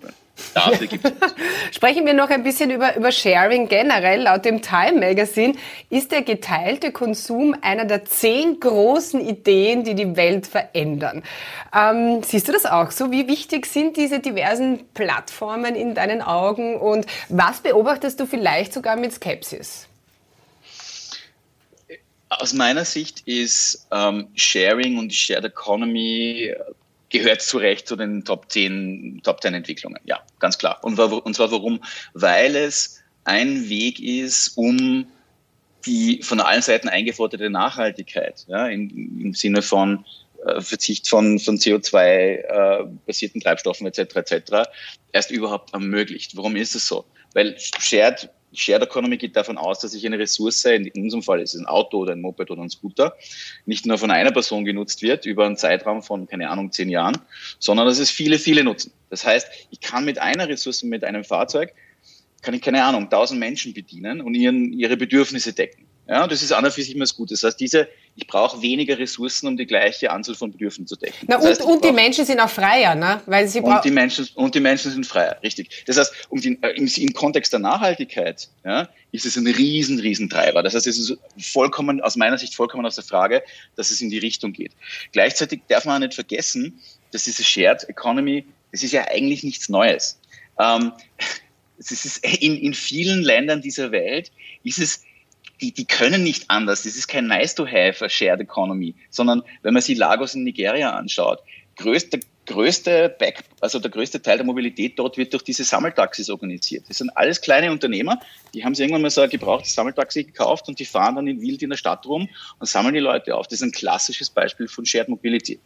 Dafür 0.54 0.88
gibt 0.88 1.12
Sprechen 1.72 2.06
wir 2.06 2.14
noch 2.14 2.30
ein 2.30 2.44
bisschen 2.44 2.72
über, 2.72 2.96
über 2.96 3.12
Sharing 3.12 3.68
generell. 3.68 4.22
Laut 4.22 4.46
dem 4.46 4.62
Time 4.62 5.00
Magazine 5.00 5.56
ist 5.90 6.12
der 6.12 6.24
geteilte 6.24 6.92
Konsum 6.92 7.56
einer 7.62 7.86
der 7.86 8.06
zehn 8.06 8.60
großen 8.60 9.20
Ideen, 9.22 9.84
die 9.84 9.96
die 9.96 10.16
Welt 10.16 10.48
verändern. 10.48 11.24
Ähm, 11.74 12.22
siehst 12.24 12.48
du 12.48 12.52
das 12.52 12.66
auch 12.66 12.92
so? 12.92 13.12
Wie 13.12 13.28
wichtig 13.28 13.66
sind 13.66 13.98
diese 13.98 14.20
diversen 14.20 14.86
Plattformen 14.94 15.76
in 15.76 15.96
deinen 15.96 16.22
Augen 16.22 16.78
und 16.80 17.06
was 17.30 17.62
beobachtest 17.62 18.20
du 18.20 18.26
vielleicht 18.26 18.74
sogar 18.74 18.96
mit 18.98 19.14
Skepsis? 19.14 19.88
Aus 22.30 22.54
meiner 22.54 22.84
Sicht 22.84 23.22
ist 23.26 23.88
ähm, 23.92 24.28
Sharing 24.36 24.98
und 24.98 25.10
die 25.10 25.16
Shared 25.16 25.46
Economy 25.46 26.54
gehört 27.18 27.42
zu 27.42 27.58
Recht 27.58 27.88
zu 27.88 27.96
den 27.96 28.24
Top 28.24 28.52
10, 28.52 29.22
Top 29.24 29.42
10 29.42 29.54
Entwicklungen. 29.54 30.00
Ja, 30.06 30.22
ganz 30.40 30.58
klar. 30.58 30.80
Und, 30.84 31.00
und 31.00 31.36
zwar 31.36 31.52
warum? 31.52 31.82
Weil 32.14 32.56
es 32.56 33.02
ein 33.24 33.70
Weg 33.70 34.00
ist, 34.00 34.58
um 34.58 35.08
die 35.86 36.22
von 36.24 36.40
allen 36.40 36.62
Seiten 36.62 36.90
eingeforderte 36.90 37.50
Nachhaltigkeit, 37.50 38.46
ja, 38.48 38.68
im, 38.68 39.22
im 39.22 39.34
Sinne 39.34 39.62
von 39.62 40.04
äh, 40.46 40.62
Verzicht 40.62 41.08
von, 41.08 41.40
von 41.40 41.58
CO2-basierten 41.58 43.42
äh, 43.42 43.44
Treibstoffen 43.44 43.88
etc. 43.88 44.16
etc. 44.16 44.70
erst 45.12 45.32
überhaupt 45.32 45.74
ermöglicht. 45.74 46.36
Warum 46.36 46.56
ist 46.56 46.76
es 46.76 46.88
so? 46.88 47.06
Weil 47.34 47.56
Shared 47.60 48.30
Shared 48.56 48.84
Economy 48.84 49.18
geht 49.18 49.36
davon 49.36 49.58
aus, 49.58 49.80
dass 49.80 49.94
ich 49.94 50.06
eine 50.06 50.20
Ressource, 50.20 50.66
in 50.66 50.92
unserem 50.96 51.24
Fall 51.24 51.42
ist 51.42 51.56
es 51.56 51.62
ein 51.62 51.66
Auto 51.66 52.00
oder 52.00 52.14
ein 52.14 52.22
Moped 52.22 52.50
oder 52.50 52.62
ein 52.62 52.70
Scooter, 52.70 53.16
nicht 53.66 53.86
nur 53.86 53.98
von 53.98 54.12
einer 54.12 54.32
Person 54.32 54.66
genutzt 54.66 55.02
wird 55.02 55.26
über 55.26 55.46
einen 55.46 55.58
Zeitraum 55.58 56.02
von, 56.02 56.28
keine 56.28 56.50
Ahnung, 56.50 56.72
zehn 56.72 56.90
Jahren, 56.90 57.18
sondern 57.60 57.86
dass 57.88 58.00
es 58.00 58.10
viele, 58.10 58.40
viele 58.40 58.64
nutzen. 58.64 58.92
Das 59.10 59.26
heißt, 59.26 59.48
ich 59.72 59.80
kann 59.80 60.06
mit 60.06 60.20
einer 60.20 60.48
Ressource, 60.48 60.84
mit 60.84 61.04
einem 61.04 61.24
Fahrzeug, 61.24 61.74
kann 62.42 62.54
ich, 62.54 62.62
keine 62.62 62.84
Ahnung, 62.84 63.10
tausend 63.10 63.40
Menschen 63.40 63.74
bedienen 63.74 64.22
und 64.22 64.36
ihren, 64.36 64.72
ihre 64.74 64.98
Bedürfnisse 64.98 65.54
decken. 65.54 65.86
Ja, 66.08 66.28
das 66.28 66.44
ist 66.44 66.52
an 66.52 66.64
und 66.64 66.72
für 66.72 66.82
sich 66.84 66.94
immer 66.94 67.04
das 67.04 67.16
Gute. 67.16 67.34
Das 67.34 67.44
heißt, 67.44 67.60
diese, 67.60 67.88
ich 68.18 68.28
brauche 68.28 68.62
weniger 68.62 68.98
Ressourcen, 68.98 69.48
um 69.48 69.58
die 69.58 69.66
gleiche 69.66 70.10
Anzahl 70.10 70.36
von 70.36 70.52
Bedürfnissen 70.52 70.88
zu 70.88 70.96
decken. 70.96 71.28
Na, 71.28 71.38
und, 71.38 71.48
heißt, 71.48 71.62
und 71.62 71.84
die 71.84 71.92
Menschen 71.92 72.24
sind 72.24 72.40
auch 72.40 72.50
freier, 72.50 72.96
ne? 72.96 73.22
Weil 73.26 73.48
sie 73.48 73.60
und 73.60 73.84
die 73.84 73.92
Menschen 73.92 74.28
und 74.36 74.56
die 74.56 74.62
Menschen 74.62 74.92
sind 74.92 75.06
freier, 75.06 75.38
richtig. 75.44 75.84
Das 75.86 75.98
heißt, 75.98 76.28
um 76.30 76.40
die, 76.40 76.58
äh, 76.62 76.70
im, 76.78 76.88
im 76.88 77.14
Kontext 77.14 77.52
der 77.52 77.60
Nachhaltigkeit, 77.60 78.48
ja, 78.64 78.88
ist 79.12 79.26
es 79.26 79.36
ein 79.36 79.46
riesen, 79.46 80.00
riesen 80.00 80.30
Treiber. 80.30 80.64
Das 80.64 80.74
heißt, 80.76 80.88
es 80.88 80.98
ist 80.98 81.18
vollkommen, 81.38 82.00
aus 82.02 82.16
meiner 82.16 82.38
Sicht 82.38 82.56
vollkommen 82.56 82.86
aus 82.86 82.96
der 82.96 83.04
Frage, 83.04 83.44
dass 83.76 83.92
es 83.92 84.00
in 84.00 84.10
die 84.10 84.20
Richtung 84.20 84.54
geht. 84.54 84.72
Gleichzeitig 85.12 85.62
darf 85.68 85.84
man 85.84 85.96
auch 85.96 86.08
nicht 86.08 86.14
vergessen, 86.14 86.80
dass 87.12 87.26
diese 87.26 87.44
Shared 87.44 87.88
Economy, 87.90 88.46
das 88.72 88.82
ist 88.84 88.94
ja 88.94 89.06
eigentlich 89.10 89.44
nichts 89.44 89.68
Neues. 89.68 90.18
Ähm, 90.58 90.94
es 91.78 91.92
ist 91.92 92.26
in, 92.26 92.56
in 92.56 92.74
vielen 92.74 93.24
Ländern 93.24 93.62
dieser 93.62 93.92
Welt 93.92 94.32
ist 94.64 94.80
es 94.80 95.02
die, 95.62 95.72
die 95.72 95.86
können 95.86 96.24
nicht 96.24 96.50
anders. 96.50 96.84
Das 96.84 96.96
ist 96.96 97.08
kein 97.08 97.28
nice 97.28 97.56
to 97.56 97.66
have, 97.66 98.04
a 98.04 98.10
shared 98.10 98.42
economy, 98.42 98.96
sondern 99.10 99.44
wenn 99.62 99.74
man 99.74 99.82
sich 99.82 99.98
Lagos 99.98 100.36
in 100.36 100.44
Nigeria 100.44 100.92
anschaut, 100.92 101.40
größte, 101.78 102.20
größte 102.46 103.16
Back, 103.18 103.44
also 103.60 103.80
der 103.80 103.92
größte 103.92 104.22
Teil 104.22 104.38
der 104.38 104.46
Mobilität 104.46 104.98
dort 105.00 105.18
wird 105.18 105.34
durch 105.34 105.44
diese 105.44 105.64
Sammeltaxis 105.64 106.30
organisiert. 106.30 106.86
Das 106.88 106.98
sind 106.98 107.10
alles 107.16 107.42
kleine 107.42 107.72
Unternehmer, 107.72 108.20
die 108.54 108.64
haben 108.64 108.76
sich 108.76 108.84
irgendwann 108.84 109.02
mal 109.02 109.10
so 109.10 109.22
ein 109.22 109.30
gebrauchtes 109.30 109.74
Sammeltaxi 109.74 110.26
gekauft 110.26 110.68
und 110.68 110.80
die 110.80 110.86
fahren 110.86 111.16
dann 111.16 111.28
in 111.28 111.42
wild 111.42 111.62
in 111.64 111.72
der 111.72 111.78
Stadt 111.78 112.06
rum 112.06 112.30
und 112.60 112.68
sammeln 112.68 112.94
die 112.94 113.00
Leute 113.00 113.36
auf. 113.36 113.48
Das 113.48 113.60
ist 113.60 113.64
ein 113.64 113.72
klassisches 113.72 114.30
Beispiel 114.30 114.68
von 114.68 114.86
Shared 114.86 115.10
Mobility. 115.10 115.60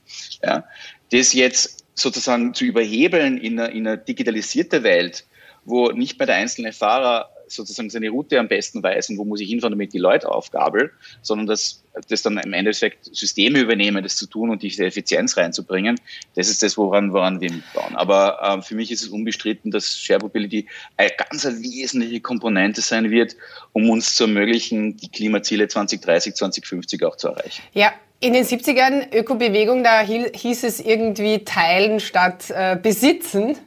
Ja, 0.43 0.63
das 1.11 1.33
jetzt 1.33 1.85
sozusagen 1.95 2.53
zu 2.53 2.63
überhebeln 2.63 3.37
in 3.37 3.59
eine, 3.59 3.71
in 3.71 3.87
eine 3.87 3.97
digitalisierte 3.97 4.83
Welt, 4.83 5.25
wo 5.65 5.91
nicht 5.91 6.17
mehr 6.17 6.27
der 6.27 6.37
einzelne 6.37 6.71
Fahrer 6.71 7.29
sozusagen 7.51 7.89
seine 7.89 8.09
Route 8.09 8.39
am 8.39 8.47
besten 8.47 8.81
weiß 8.81 9.09
und 9.09 9.17
wo 9.17 9.25
muss 9.25 9.41
ich 9.41 9.49
hinfahren, 9.49 9.73
damit 9.73 9.93
die 9.93 9.99
Leute 9.99 10.29
aufgabel, 10.29 10.91
sondern 11.21 11.47
dass 11.47 11.83
das 12.07 12.21
dann 12.21 12.37
im 12.37 12.53
Endeffekt 12.53 13.13
Systeme 13.15 13.59
übernehmen, 13.59 14.03
das 14.03 14.15
zu 14.15 14.27
tun 14.27 14.49
und 14.49 14.63
diese 14.63 14.85
Effizienz 14.85 15.37
reinzubringen. 15.37 15.99
Das 16.35 16.49
ist 16.49 16.63
das, 16.63 16.77
woran, 16.77 17.13
woran 17.13 17.41
wir 17.41 17.51
mitbauen. 17.51 17.95
Aber 17.95 18.39
ähm, 18.43 18.61
für 18.61 18.75
mich 18.75 18.91
ist 18.91 19.01
es 19.01 19.09
unbestritten, 19.09 19.71
dass 19.71 19.97
Share 19.97 20.19
Mobility 20.19 20.67
eine 20.97 21.11
ganz 21.29 21.45
eine 21.45 21.59
wesentliche 21.61 22.21
Komponente 22.21 22.81
sein 22.81 23.09
wird, 23.11 23.35
um 23.73 23.89
uns 23.89 24.15
zu 24.15 24.25
ermöglichen, 24.25 24.97
die 24.97 25.09
Klimaziele 25.09 25.67
2030, 25.67 26.35
2050 26.35 27.03
auch 27.03 27.15
zu 27.15 27.29
erreichen. 27.29 27.63
Ja, 27.73 27.91
in 28.21 28.33
den 28.33 28.43
70ern 28.43 29.15
Ökobewegung, 29.15 29.83
da 29.83 30.01
hieß 30.01 30.63
es 30.63 30.81
irgendwie 30.81 31.45
teilen 31.45 32.01
statt 32.01 32.49
äh, 32.49 32.75
besitzen. 32.75 33.57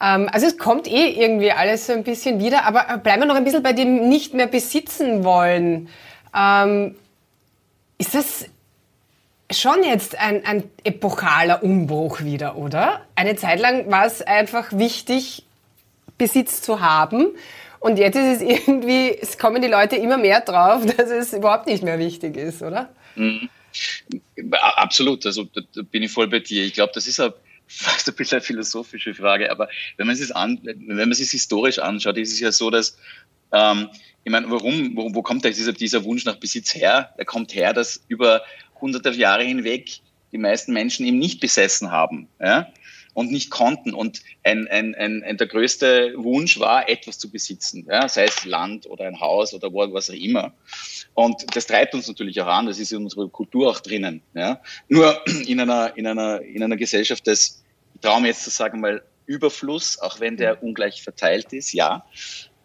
Ähm, 0.00 0.28
also 0.32 0.46
es 0.46 0.58
kommt 0.58 0.86
eh 0.86 1.10
irgendwie 1.10 1.52
alles 1.52 1.86
so 1.86 1.92
ein 1.92 2.04
bisschen 2.04 2.40
wieder, 2.40 2.64
aber 2.64 2.86
äh, 2.88 2.98
bleiben 2.98 3.22
wir 3.22 3.26
noch 3.26 3.36
ein 3.36 3.44
bisschen 3.44 3.62
bei 3.62 3.72
dem 3.72 4.08
nicht 4.08 4.34
mehr 4.34 4.46
besitzen 4.46 5.24
wollen. 5.24 5.88
Ähm, 6.36 6.96
ist 7.98 8.14
das 8.14 8.46
schon 9.50 9.82
jetzt 9.84 10.18
ein, 10.18 10.44
ein 10.44 10.64
epochaler 10.82 11.62
Umbruch 11.62 12.22
wieder, 12.22 12.56
oder? 12.56 13.02
Eine 13.14 13.36
Zeit 13.36 13.60
lang 13.60 13.90
war 13.90 14.06
es 14.06 14.22
einfach 14.22 14.72
wichtig, 14.72 15.44
Besitz 16.18 16.62
zu 16.62 16.80
haben. 16.80 17.28
Und 17.80 17.98
jetzt 17.98 18.16
ist 18.16 18.40
es 18.40 18.42
irgendwie, 18.42 19.16
es 19.20 19.38
kommen 19.38 19.60
die 19.60 19.68
Leute 19.68 19.96
immer 19.96 20.16
mehr 20.16 20.40
drauf, 20.40 20.84
dass 20.96 21.10
es 21.10 21.32
überhaupt 21.32 21.66
nicht 21.66 21.82
mehr 21.82 21.98
wichtig 21.98 22.36
ist, 22.36 22.62
oder? 22.62 22.88
Mhm. 23.14 23.48
Absolut, 24.52 25.26
also 25.26 25.44
da 25.44 25.82
bin 25.90 26.02
ich 26.04 26.12
voll 26.12 26.28
bei 26.28 26.38
dir. 26.38 26.64
Ich 26.64 26.74
glaube, 26.74 26.92
das 26.94 27.08
ist 27.08 27.18
ein 27.18 27.32
fast 27.66 28.08
ein 28.08 28.14
bisschen 28.14 28.36
eine 28.36 28.44
philosophische 28.44 29.14
Frage, 29.14 29.50
aber 29.50 29.68
wenn 29.96 30.06
man 30.06 30.16
es 30.16 30.30
an, 30.30 30.60
wenn 30.62 30.96
man 30.96 31.10
es 31.10 31.18
historisch 31.30 31.78
anschaut, 31.78 32.16
ist 32.18 32.32
es 32.32 32.40
ja 32.40 32.52
so, 32.52 32.70
dass 32.70 32.96
ähm, 33.52 33.88
ich 34.24 34.32
meine, 34.32 34.50
warum, 34.50 34.96
wo, 34.96 35.14
wo 35.14 35.22
kommt 35.22 35.44
dieser, 35.44 35.72
dieser 35.72 36.04
Wunsch 36.04 36.24
nach 36.24 36.36
Besitz 36.36 36.74
her? 36.74 37.14
Er 37.16 37.24
kommt 37.24 37.54
her, 37.54 37.72
dass 37.72 38.02
über 38.08 38.42
hunderte 38.80 39.10
Jahre 39.10 39.44
hinweg 39.44 40.00
die 40.32 40.38
meisten 40.38 40.72
Menschen 40.72 41.06
ihn 41.06 41.18
nicht 41.18 41.40
besessen 41.40 41.90
haben. 41.90 42.28
Ja? 42.40 42.68
Und 43.14 43.30
nicht 43.30 43.50
konnten. 43.50 43.94
Und 43.94 44.20
ein, 44.42 44.68
ein, 44.68 44.94
ein, 44.94 45.22
ein, 45.22 45.36
der 45.36 45.46
größte 45.46 46.14
Wunsch 46.16 46.60
war, 46.60 46.88
etwas 46.88 47.18
zu 47.18 47.30
besitzen, 47.30 47.86
ja, 47.88 48.08
sei 48.08 48.24
es 48.24 48.44
Land 48.44 48.86
oder 48.86 49.06
ein 49.06 49.20
Haus 49.20 49.54
oder 49.54 49.72
was 49.72 50.10
auch 50.10 50.14
immer. 50.14 50.52
Und 51.14 51.56
das 51.56 51.66
treibt 51.66 51.94
uns 51.94 52.08
natürlich 52.08 52.40
auch 52.42 52.46
an, 52.46 52.66
das 52.66 52.78
ist 52.78 52.92
in 52.92 53.04
unserer 53.04 53.28
Kultur 53.28 53.70
auch 53.70 53.80
drinnen. 53.80 54.20
Ja. 54.34 54.60
Nur 54.88 55.18
in 55.46 55.60
einer, 55.60 55.96
in 55.96 56.06
einer, 56.06 56.42
in 56.42 56.62
einer 56.62 56.76
Gesellschaft 56.76 57.26
des, 57.26 57.62
ich 57.94 58.00
traue 58.00 58.20
mir 58.20 58.28
jetzt 58.28 58.44
zu 58.44 58.50
sagen 58.50 58.80
mal, 58.80 59.02
Überfluss, 59.26 59.98
auch 59.98 60.20
wenn 60.20 60.36
der 60.36 60.62
ungleich 60.62 61.02
verteilt 61.02 61.52
ist, 61.52 61.72
ja, 61.72 62.04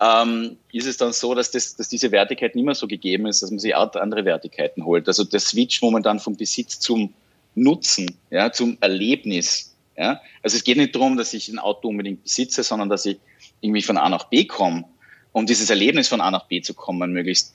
ähm, 0.02 0.58
ist 0.72 0.88
es 0.88 0.98
dann 0.98 1.14
so, 1.14 1.36
dass, 1.36 1.52
das, 1.52 1.76
dass 1.76 1.90
diese 1.90 2.12
Wertigkeit 2.12 2.56
nicht 2.56 2.66
mehr 2.66 2.76
so 2.76 2.88
gegeben 2.88 3.28
ist, 3.28 3.42
dass 3.42 3.52
man 3.52 3.60
sich 3.60 3.76
auch 3.76 3.94
andere 3.96 4.26
Wertigkeiten 4.26 4.86
holt. 4.86 5.08
Also 5.08 5.24
der 5.24 5.40
Switch 5.40 5.82
momentan 5.82 6.20
vom 6.20 6.36
Besitz 6.36 6.80
zum 6.80 7.14
Nutzen, 7.56 8.18
ja, 8.30 8.52
zum 8.52 8.78
Erlebnis, 8.80 9.69
ja? 10.00 10.22
Also 10.42 10.56
es 10.56 10.64
geht 10.64 10.78
nicht 10.78 10.96
darum, 10.96 11.18
dass 11.18 11.34
ich 11.34 11.50
ein 11.50 11.60
Auto 11.60 11.90
unbedingt 11.90 12.24
besitze, 12.24 12.64
sondern 12.64 12.90
dass 12.90 13.06
ich 13.06 13.20
irgendwie 13.62 13.82
von 13.82 13.98
A 13.98 14.10
nach 14.10 14.26
B 14.26 14.46
komme. 14.46 14.86
Um 15.32 15.46
dieses 15.46 15.70
Erlebnis 15.70 16.08
von 16.08 16.22
A 16.22 16.32
nach 16.32 16.48
B 16.48 16.62
zu 16.62 16.74
kommen, 16.74 17.12
möglichst 17.12 17.54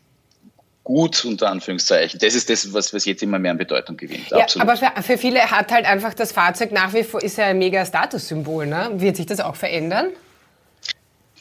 gut, 0.85 1.25
unter 1.25 1.51
Anführungszeichen. 1.51 2.21
Das 2.21 2.35
ist 2.35 2.51
das, 2.51 2.73
was, 2.73 2.93
was 2.93 3.07
jetzt 3.07 3.23
immer 3.23 3.39
mehr 3.39 3.53
an 3.53 3.59
Bedeutung 3.59 3.97
gewinnt. 3.97 4.29
Ja, 4.29 4.39
Absolut. 4.39 4.69
aber 4.69 4.77
für, 4.77 5.03
für 5.03 5.19
viele 5.19 5.51
hat 5.51 5.73
halt 5.73 5.87
einfach 5.87 6.13
das 6.13 6.31
Fahrzeug 6.31 6.71
nach 6.73 6.93
wie 6.93 7.03
vor, 7.03 7.23
ist 7.23 7.39
ja 7.39 7.47
ein 7.47 7.59
mega 7.59 7.85
Statussymbol. 7.85 8.67
Ne? 8.67 8.91
Wird 8.97 9.17
sich 9.17 9.27
das 9.27 9.41
auch 9.41 9.57
verändern? 9.57 10.11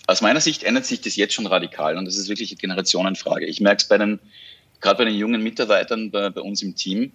Aus 0.08 0.22
meiner 0.22 0.40
Sicht 0.40 0.64
ändert 0.64 0.86
sich 0.86 1.02
das 1.02 1.18
jetzt 1.18 1.34
schon 1.34 1.46
radikal 1.46 1.98
und 1.98 2.06
das 2.06 2.16
ist 2.16 2.30
wirklich 2.30 2.52
eine 2.52 2.58
Generationenfrage. 2.58 3.46
Ich 3.46 3.60
merke 3.60 3.82
es 3.82 3.88
bei 3.88 3.98
den, 3.98 4.20
gerade 4.80 4.98
bei 4.98 5.06
den 5.06 5.16
jungen 5.16 5.44
Mitarbeitern 5.44 6.12
bei, 6.12 6.30
bei 6.30 6.42
uns 6.42 6.62
im 6.62 6.76
Team, 6.76 7.12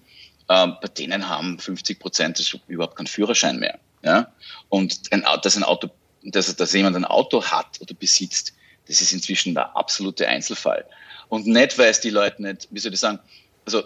ähm, 0.49 0.77
bei 0.81 0.89
denen 0.89 1.29
haben 1.29 1.59
50 1.59 1.99
Prozent 1.99 2.61
überhaupt 2.69 2.97
keinen 2.97 3.07
Führerschein 3.07 3.59
mehr. 3.59 3.79
Ja? 4.03 4.33
Und 4.69 5.01
ein, 5.11 5.25
dass 5.43 5.57
ein 5.57 5.65
Auto, 5.65 5.91
dass, 6.23 6.55
dass 6.55 6.73
jemand 6.73 6.97
ein 6.97 7.05
Auto 7.05 7.45
hat 7.45 7.81
oder 7.81 7.95
besitzt, 7.95 8.55
das 8.87 9.01
ist 9.01 9.13
inzwischen 9.13 9.55
der 9.55 9.77
absolute 9.77 10.27
Einzelfall. 10.27 10.85
Und 11.29 11.47
nicht, 11.47 11.77
weil 11.79 11.91
es 11.91 12.01
die 12.01 12.11
Leute 12.11 12.43
nicht, 12.43 12.69
wie 12.71 12.79
soll 12.79 12.95
ich 12.95 13.01
sagen, 13.01 13.19
also 13.67 13.83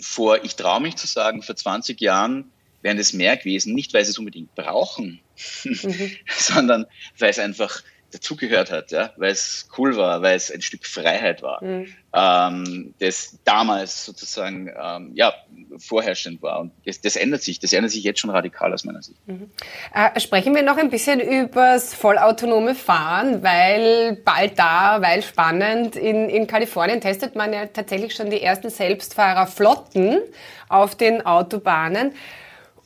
vor, 0.00 0.44
ich 0.44 0.56
traue 0.56 0.80
mich 0.80 0.96
zu 0.96 1.06
sagen, 1.06 1.42
vor 1.42 1.56
20 1.56 2.00
Jahren 2.00 2.50
wären 2.82 2.98
es 2.98 3.12
mehr 3.12 3.36
gewesen, 3.36 3.74
nicht 3.74 3.94
weil 3.94 4.04
sie 4.04 4.10
es 4.10 4.18
unbedingt 4.18 4.54
brauchen, 4.54 5.20
mhm. 5.64 6.10
sondern 6.38 6.86
weil 7.18 7.30
es 7.30 7.38
einfach 7.38 7.82
dazugehört 8.12 8.70
hat, 8.70 8.92
ja, 8.92 9.12
weil 9.16 9.32
es 9.32 9.68
cool 9.76 9.96
war, 9.96 10.22
weil 10.22 10.36
es 10.36 10.50
ein 10.50 10.62
Stück 10.62 10.86
Freiheit 10.86 11.42
war, 11.42 11.62
mhm. 11.62 11.86
ähm, 12.14 12.94
das 12.98 13.38
damals 13.44 14.04
sozusagen 14.04 14.70
ähm, 14.80 15.10
ja, 15.14 15.34
vorherrschend 15.78 16.40
war. 16.42 16.60
Und 16.60 16.72
das, 16.84 17.00
das, 17.00 17.16
ändert 17.16 17.42
sich, 17.42 17.58
das 17.58 17.72
ändert 17.72 17.92
sich 17.92 18.04
jetzt 18.04 18.20
schon 18.20 18.30
radikal 18.30 18.72
aus 18.72 18.84
meiner 18.84 19.02
Sicht. 19.02 19.18
Mhm. 19.26 19.50
Äh, 19.92 20.18
sprechen 20.20 20.54
wir 20.54 20.62
noch 20.62 20.76
ein 20.76 20.90
bisschen 20.90 21.20
übers 21.20 21.94
vollautonome 21.94 22.74
Fahren, 22.74 23.42
weil 23.42 24.16
bald 24.24 24.58
da, 24.58 25.02
weil 25.02 25.22
spannend. 25.22 25.96
In, 25.96 26.28
in 26.28 26.46
Kalifornien 26.46 27.00
testet 27.00 27.34
man 27.34 27.52
ja 27.52 27.66
tatsächlich 27.66 28.14
schon 28.14 28.30
die 28.30 28.40
ersten 28.40 28.70
Selbstfahrerflotten 28.70 30.20
auf 30.68 30.94
den 30.94 31.26
Autobahnen. 31.26 32.12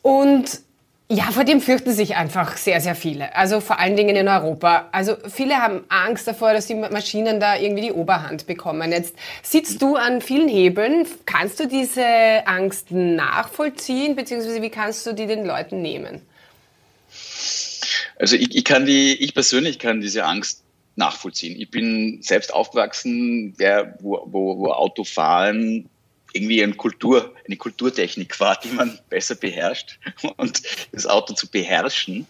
Und 0.02 0.62
ja, 1.12 1.25
vor 1.33 1.43
dem 1.43 1.61
fürchten 1.61 1.93
sich 1.93 2.14
einfach 2.14 2.57
sehr, 2.57 2.81
sehr 2.81 2.95
viele. 2.95 3.35
Also 3.35 3.61
vor 3.61 3.81
allen 3.81 3.97
Dingen 3.97 4.14
in 4.14 4.29
Europa. 4.29 4.88
Also 4.93 5.17
viele 5.29 5.57
haben 5.57 5.83
Angst 5.88 6.29
davor, 6.29 6.52
dass 6.52 6.69
die 6.69 6.76
Maschinen 6.76 7.40
da 7.40 7.57
irgendwie 7.57 7.83
die 7.83 7.93
Oberhand 7.93 8.47
bekommen. 8.47 8.93
Jetzt 8.93 9.17
sitzt 9.43 9.83
du 9.83 9.97
an 9.97 10.21
vielen 10.21 10.49
Hebeln. 10.49 11.07
Kannst 11.26 11.59
du 11.59 11.67
diese 11.67 12.47
Angst 12.47 12.93
nachvollziehen, 12.93 14.14
beziehungsweise 14.14 14.62
wie 14.62 14.71
kannst 14.71 15.05
du 15.05 15.12
die 15.12 15.26
den 15.26 15.45
Leuten 15.45 15.83
nehmen? 15.83 16.23
Also 18.21 18.37
ich, 18.37 18.55
ich 18.55 18.64
kann 18.64 18.87
die, 18.87 19.14
ich 19.14 19.35
persönlich 19.35 19.81
kann 19.81 20.00
diese 20.00 20.25
Angst 20.25 20.62
nachvollziehen. 20.95 21.61
Ich 21.61 21.73
bin 21.73 22.23
selbst 22.23 22.55
aufgewachsen, 22.55 23.57
der, 23.57 23.97
wo, 23.99 24.23
wo, 24.26 24.59
wo 24.59 24.69
Autofahren 24.69 25.88
irgendwie 26.32 26.62
eine 26.62 26.75
Kultur, 26.75 27.34
eine 27.46 27.56
Kulturtechnik 27.56 28.38
war, 28.40 28.58
die 28.60 28.68
man 28.68 28.99
besser 29.08 29.34
beherrscht. 29.34 29.99
Und 30.37 30.62
das 30.92 31.06
Auto 31.06 31.34
zu 31.34 31.49
beherrschen 31.49 32.26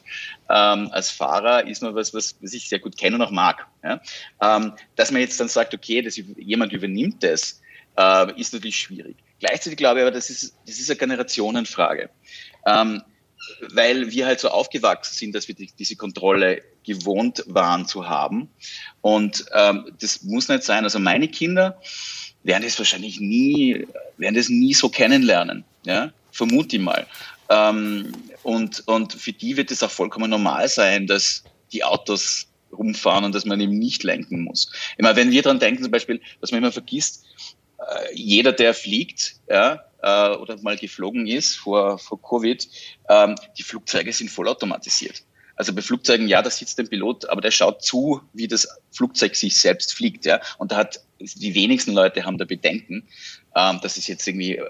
ähm, 0.48 0.88
als 0.90 1.10
Fahrer 1.10 1.66
ist 1.66 1.82
nur 1.82 1.94
was, 1.94 2.12
was, 2.12 2.36
was 2.40 2.52
ich 2.52 2.68
sehr 2.68 2.80
gut 2.80 2.96
kenne 2.96 3.16
und 3.16 3.22
auch 3.22 3.30
mag. 3.30 3.66
Ja? 3.84 4.00
Ähm, 4.42 4.72
dass 4.96 5.10
man 5.12 5.20
jetzt 5.20 5.38
dann 5.38 5.48
sagt, 5.48 5.74
okay, 5.74 6.02
dass 6.02 6.16
jemand 6.16 6.72
übernimmt 6.72 7.22
das, 7.22 7.60
äh, 7.96 8.40
ist 8.40 8.52
natürlich 8.52 8.78
schwierig. 8.78 9.16
Gleichzeitig 9.38 9.76
glaube 9.76 10.00
ich 10.00 10.02
aber, 10.02 10.10
das 10.10 10.28
ist, 10.28 10.54
das 10.66 10.78
ist 10.78 10.90
eine 10.90 10.98
Generationenfrage. 10.98 12.10
Ähm, 12.66 13.02
weil 13.72 14.10
wir 14.10 14.26
halt 14.26 14.40
so 14.40 14.48
aufgewachsen 14.48 15.14
sind, 15.14 15.34
dass 15.34 15.48
wir 15.48 15.54
die, 15.54 15.70
diese 15.78 15.96
Kontrolle 15.96 16.62
gewohnt 16.84 17.44
waren 17.46 17.86
zu 17.86 18.08
haben. 18.08 18.48
Und 19.00 19.44
ähm, 19.52 19.90
das 20.00 20.22
muss 20.22 20.48
nicht 20.48 20.62
sein. 20.62 20.84
Also 20.84 20.98
meine 20.98 21.28
Kinder, 21.28 21.80
werden 22.42 22.64
das 22.64 22.78
wahrscheinlich 22.78 23.20
nie, 23.20 23.86
werden 24.16 24.34
das 24.34 24.48
nie 24.48 24.74
so 24.74 24.88
kennenlernen. 24.88 25.64
Ja? 25.84 26.12
Vermute 26.32 26.76
ich 26.76 26.82
mal. 26.82 27.06
Ähm, 27.48 28.12
und, 28.42 28.86
und 28.86 29.12
für 29.12 29.32
die 29.32 29.56
wird 29.56 29.70
es 29.70 29.82
auch 29.82 29.90
vollkommen 29.90 30.30
normal 30.30 30.68
sein, 30.68 31.06
dass 31.06 31.44
die 31.72 31.84
Autos 31.84 32.46
rumfahren 32.72 33.24
und 33.24 33.34
dass 33.34 33.44
man 33.44 33.60
eben 33.60 33.78
nicht 33.78 34.04
lenken 34.04 34.44
muss. 34.44 34.72
Immer 34.96 35.16
wenn 35.16 35.30
wir 35.30 35.42
daran 35.42 35.58
denken, 35.58 35.82
zum 35.82 35.90
Beispiel, 35.90 36.20
was 36.40 36.52
man 36.52 36.58
immer 36.58 36.72
vergisst, 36.72 37.24
äh, 37.78 38.14
jeder, 38.14 38.52
der 38.52 38.74
fliegt, 38.74 39.36
ja, 39.48 39.84
äh, 40.02 40.36
oder 40.36 40.56
mal 40.62 40.76
geflogen 40.76 41.26
ist 41.26 41.56
vor, 41.56 41.98
vor 41.98 42.22
Covid, 42.22 42.66
ähm, 43.08 43.34
die 43.58 43.62
Flugzeuge 43.62 44.12
sind 44.12 44.30
vollautomatisiert. 44.30 45.22
Also 45.56 45.74
bei 45.74 45.82
Flugzeugen, 45.82 46.28
ja, 46.28 46.40
da 46.40 46.48
sitzt 46.48 46.78
ein 46.78 46.88
Pilot, 46.88 47.28
aber 47.28 47.40
der 47.40 47.50
schaut 47.50 47.82
zu, 47.82 48.22
wie 48.32 48.48
das 48.48 48.79
Flugzeug 48.90 49.36
sich 49.36 49.56
selbst 49.56 49.94
fliegt, 49.94 50.24
ja. 50.24 50.40
Und 50.58 50.72
da 50.72 50.76
hat 50.76 51.00
die 51.20 51.54
wenigsten 51.54 51.92
Leute 51.92 52.24
haben 52.24 52.38
da 52.38 52.44
Bedenken, 52.44 53.06
ähm, 53.54 53.80
dass 53.82 53.96
es 53.96 54.06
jetzt 54.06 54.26
irgendwie 54.26 54.56
äh, 54.56 54.64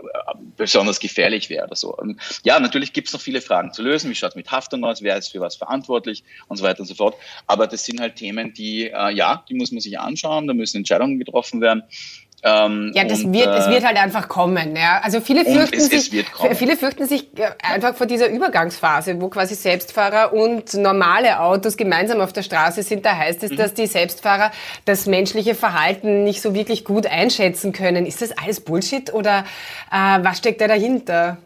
besonders 0.57 1.01
gefährlich 1.01 1.49
wäre 1.49 1.67
oder 1.67 1.77
so. 1.77 1.97
Und 1.97 2.21
ja, 2.43 2.59
natürlich 2.59 2.93
gibt 2.93 3.09
es 3.09 3.13
noch 3.13 3.21
viele 3.21 3.41
Fragen 3.41 3.73
zu 3.73 3.83
lösen. 3.83 4.11
Wie 4.11 4.15
schaut 4.15 4.31
es 4.31 4.37
mit 4.37 4.51
Haftung 4.51 4.85
aus? 4.85 5.03
Wer 5.03 5.17
ist 5.17 5.29
für 5.29 5.41
was 5.41 5.57
verantwortlich? 5.57 6.25
Und 6.49 6.57
so 6.57 6.65
weiter 6.65 6.81
und 6.81 6.87
so 6.87 6.95
fort. 6.95 7.17
Aber 7.47 7.67
das 7.67 7.85
sind 7.85 8.01
halt 8.01 8.17
Themen, 8.17 8.55
die, 8.55 8.87
äh, 8.87 9.13
ja, 9.13 9.45
die 9.49 9.55
muss 9.55 9.71
man 9.71 9.81
sich 9.81 9.99
anschauen. 9.99 10.47
Da 10.47 10.55
müssen 10.55 10.79
Entscheidungen 10.79 11.19
getroffen 11.19 11.61
werden. 11.61 11.83
Ähm, 12.43 12.93
ja, 12.95 13.05
das 13.05 13.25
und, 13.25 13.35
wird, 13.35 13.47
äh, 13.47 13.59
es 13.59 13.69
wird 13.69 13.85
halt 13.85 13.99
einfach 13.99 14.29
kommen. 14.29 14.75
Ja. 14.75 15.01
Also 15.03 15.21
viele 15.21 15.45
fürchten 15.45 15.77
es, 15.77 15.89
sich, 15.89 16.13
es 16.15 16.59
viele 16.59 16.77
fürchten 16.77 17.07
sich 17.07 17.29
äh, 17.39 17.51
einfach 17.63 17.95
vor 17.95 18.07
dieser 18.07 18.29
Übergangsphase, 18.29 19.21
wo 19.21 19.29
quasi 19.29 19.55
Selbstfahrer 19.55 20.33
und 20.33 20.73
normale 20.75 21.41
Autos 21.41 21.77
gemeinsam 21.77 22.21
auf 22.21 22.33
der 22.33 22.43
Straße 22.43 22.83
sind. 22.83 23.05
Da 23.05 23.17
heißt 23.17 23.43
es, 23.43 23.51
mhm. 23.51 23.57
dass 23.57 23.75
die 23.75 23.87
Selbstfahrer 23.87 24.53
das 24.87 25.07
menschliche 25.07 25.55
Verhalten 25.55 26.25
nicht 26.25 26.41
so 26.41 26.55
wirklich 26.55 26.85
gut 26.85 27.07
einschätzen 27.07 27.73
können. 27.73 28.07
Ist 28.07 28.23
das 28.23 28.33
alles 28.33 28.61
Bullshit 28.61 29.13
oder 29.13 29.45
äh, 29.93 30.19
was 30.23 30.39
steckt 30.39 30.63
da 30.63 30.69
dahinter? 30.69 31.39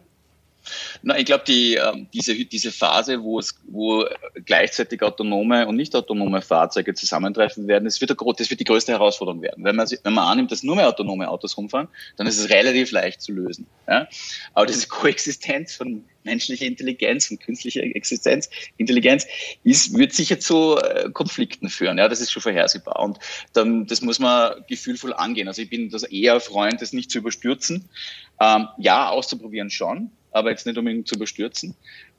Na, 1.02 1.18
ich 1.18 1.26
glaube, 1.26 1.44
die, 1.46 1.76
äh, 1.76 2.06
diese, 2.12 2.34
diese 2.44 2.72
Phase, 2.72 3.22
wo 3.22 3.38
es, 3.38 3.54
wo 3.66 4.04
gleichzeitig 4.44 5.02
autonome 5.02 5.66
und 5.66 5.76
nicht 5.76 5.94
autonome 5.94 6.42
Fahrzeuge 6.42 6.94
zusammentreffen 6.94 7.68
werden, 7.68 7.84
das 7.84 8.00
wird, 8.00 8.10
der, 8.10 8.16
das 8.36 8.50
wird 8.50 8.60
die 8.60 8.64
größte 8.64 8.92
Herausforderung 8.92 9.42
werden. 9.42 9.64
Wenn 9.64 9.76
man, 9.76 9.88
wenn 10.02 10.12
man 10.12 10.26
annimmt, 10.26 10.52
dass 10.52 10.62
nur 10.62 10.76
mehr 10.76 10.88
autonome 10.88 11.28
Autos 11.28 11.56
rumfahren, 11.56 11.88
dann 12.16 12.26
ist 12.26 12.38
es 12.38 12.48
relativ 12.50 12.90
leicht 12.90 13.20
zu 13.20 13.32
lösen. 13.32 13.66
Ja? 13.86 14.08
Aber 14.54 14.66
diese 14.66 14.88
Koexistenz 14.88 15.74
von 15.74 16.04
menschlicher 16.24 16.66
Intelligenz 16.66 17.30
und 17.30 17.40
künstlicher 17.40 17.82
Existenz, 17.82 18.48
Intelligenz, 18.76 19.26
ist, 19.62 19.96
wird 19.96 20.12
sicher 20.12 20.40
zu 20.40 20.78
äh, 20.78 21.10
Konflikten 21.12 21.68
führen. 21.68 21.98
Ja, 21.98 22.08
das 22.08 22.20
ist 22.20 22.32
schon 22.32 22.42
vorhersehbar. 22.42 22.98
Und 23.00 23.18
dann, 23.52 23.86
das 23.86 24.00
muss 24.00 24.18
man 24.18 24.64
gefühlvoll 24.68 25.12
angehen. 25.12 25.48
Also 25.48 25.62
ich 25.62 25.70
bin 25.70 25.90
das 25.90 26.02
eher 26.04 26.40
Freund, 26.40 26.80
das 26.80 26.92
nicht 26.92 27.10
zu 27.10 27.18
überstürzen. 27.18 27.88
Ähm, 28.40 28.68
ja, 28.78 29.10
auszuprobieren 29.10 29.70
schon 29.70 30.10
aber 30.34 30.50
jetzt 30.50 30.66
nicht 30.66 30.76
unbedingt 30.76 31.08
zu 31.08 31.14
überstürzen. 31.14 31.74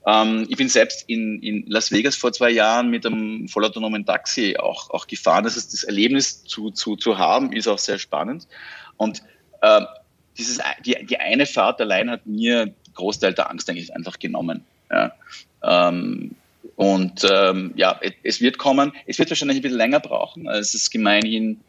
Ähm, 0.06 0.46
ich 0.48 0.56
bin 0.56 0.68
selbst 0.68 1.04
in, 1.06 1.42
in 1.42 1.64
Las 1.68 1.92
Vegas 1.92 2.16
vor 2.16 2.32
zwei 2.32 2.50
Jahren 2.50 2.90
mit 2.90 3.04
einem 3.06 3.48
vollautonomen 3.48 4.06
Taxi 4.06 4.56
auch, 4.58 4.90
auch 4.90 5.06
gefahren. 5.06 5.44
Das 5.44 5.56
heißt, 5.56 5.72
das 5.72 5.84
Erlebnis 5.84 6.42
zu, 6.44 6.70
zu, 6.70 6.96
zu 6.96 7.18
haben, 7.18 7.52
ist 7.52 7.68
auch 7.68 7.78
sehr 7.78 7.98
spannend. 7.98 8.48
Und 8.96 9.22
äh, 9.60 9.82
dieses, 10.38 10.58
die, 10.84 10.96
die 11.04 11.18
eine 11.18 11.46
Fahrt 11.46 11.80
allein 11.80 12.10
hat 12.10 12.26
mir 12.26 12.72
Großteil 12.94 13.34
der 13.34 13.50
Angst 13.50 13.68
eigentlich 13.68 13.94
einfach 13.94 14.18
genommen. 14.18 14.64
Ja. 14.90 15.12
Ähm, 15.62 16.34
und 16.76 17.26
ähm, 17.30 17.72
ja, 17.76 18.00
es 18.22 18.40
wird 18.40 18.58
kommen. 18.58 18.92
Es 19.06 19.18
wird 19.18 19.30
wahrscheinlich 19.30 19.58
ein 19.58 19.62
bisschen 19.62 19.78
länger 19.78 20.00
brauchen, 20.00 20.48
als 20.48 20.74
es 20.74 20.90
gemeinhin 20.90 21.60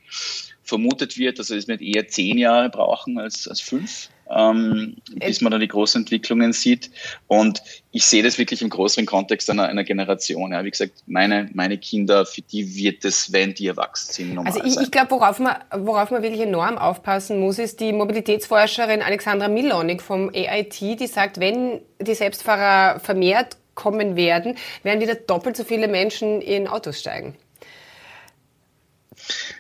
vermutet 0.63 1.17
wird. 1.17 1.39
Also 1.39 1.55
es 1.55 1.67
wird 1.67 1.81
eher 1.81 2.07
zehn 2.07 2.37
Jahre 2.37 2.69
brauchen 2.69 3.17
als, 3.19 3.47
als 3.47 3.61
fünf. 3.61 4.09
Ähm, 4.29 4.97
bis 5.15 5.41
man 5.41 5.51
dann 5.51 5.61
die 5.61 5.67
großen 5.67 6.01
Entwicklungen 6.01 6.53
sieht. 6.53 6.91
Und 7.27 7.61
ich 7.91 8.05
sehe 8.05 8.23
das 8.23 8.37
wirklich 8.37 8.61
im 8.61 8.69
größeren 8.69 9.05
Kontext 9.05 9.49
einer, 9.49 9.67
einer 9.67 9.83
Generation. 9.83 10.51
Ja. 10.51 10.63
Wie 10.63 10.71
gesagt, 10.71 10.93
meine, 11.05 11.49
meine 11.53 11.77
Kinder, 11.77 12.25
für 12.25 12.41
die 12.41 12.75
wird 12.75 13.05
es, 13.05 13.31
wenn 13.31 13.53
die 13.53 13.67
erwachsen 13.67 14.13
sind, 14.13 14.33
normal 14.33 14.53
Also 14.53 14.65
ich, 14.65 14.79
ich 14.79 14.91
glaube, 14.91 15.11
worauf 15.11 15.39
man, 15.39 15.55
worauf 15.75 16.11
man 16.11 16.21
wirklich 16.21 16.41
enorm 16.41 16.77
aufpassen 16.77 17.39
muss, 17.39 17.59
ist 17.59 17.79
die 17.79 17.93
Mobilitätsforscherin 17.93 19.01
Alexandra 19.01 19.47
Milonik 19.47 20.01
vom 20.01 20.29
AIT, 20.33 20.79
die 20.79 21.07
sagt, 21.07 21.39
wenn 21.39 21.81
die 21.99 22.15
Selbstfahrer 22.15 22.99
vermehrt 22.99 23.57
kommen 23.75 24.15
werden, 24.15 24.57
werden 24.83 24.99
wieder 24.99 25.15
doppelt 25.15 25.55
so 25.55 25.63
viele 25.63 25.87
Menschen 25.87 26.41
in 26.41 26.67
Autos 26.67 26.99
steigen. 26.99 27.35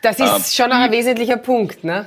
Das 0.01 0.19
ist 0.19 0.59
ähm, 0.59 0.63
schon 0.65 0.71
ein 0.71 0.91
wesentlicher 0.91 1.37
Punkt, 1.37 1.83
ne? 1.83 2.05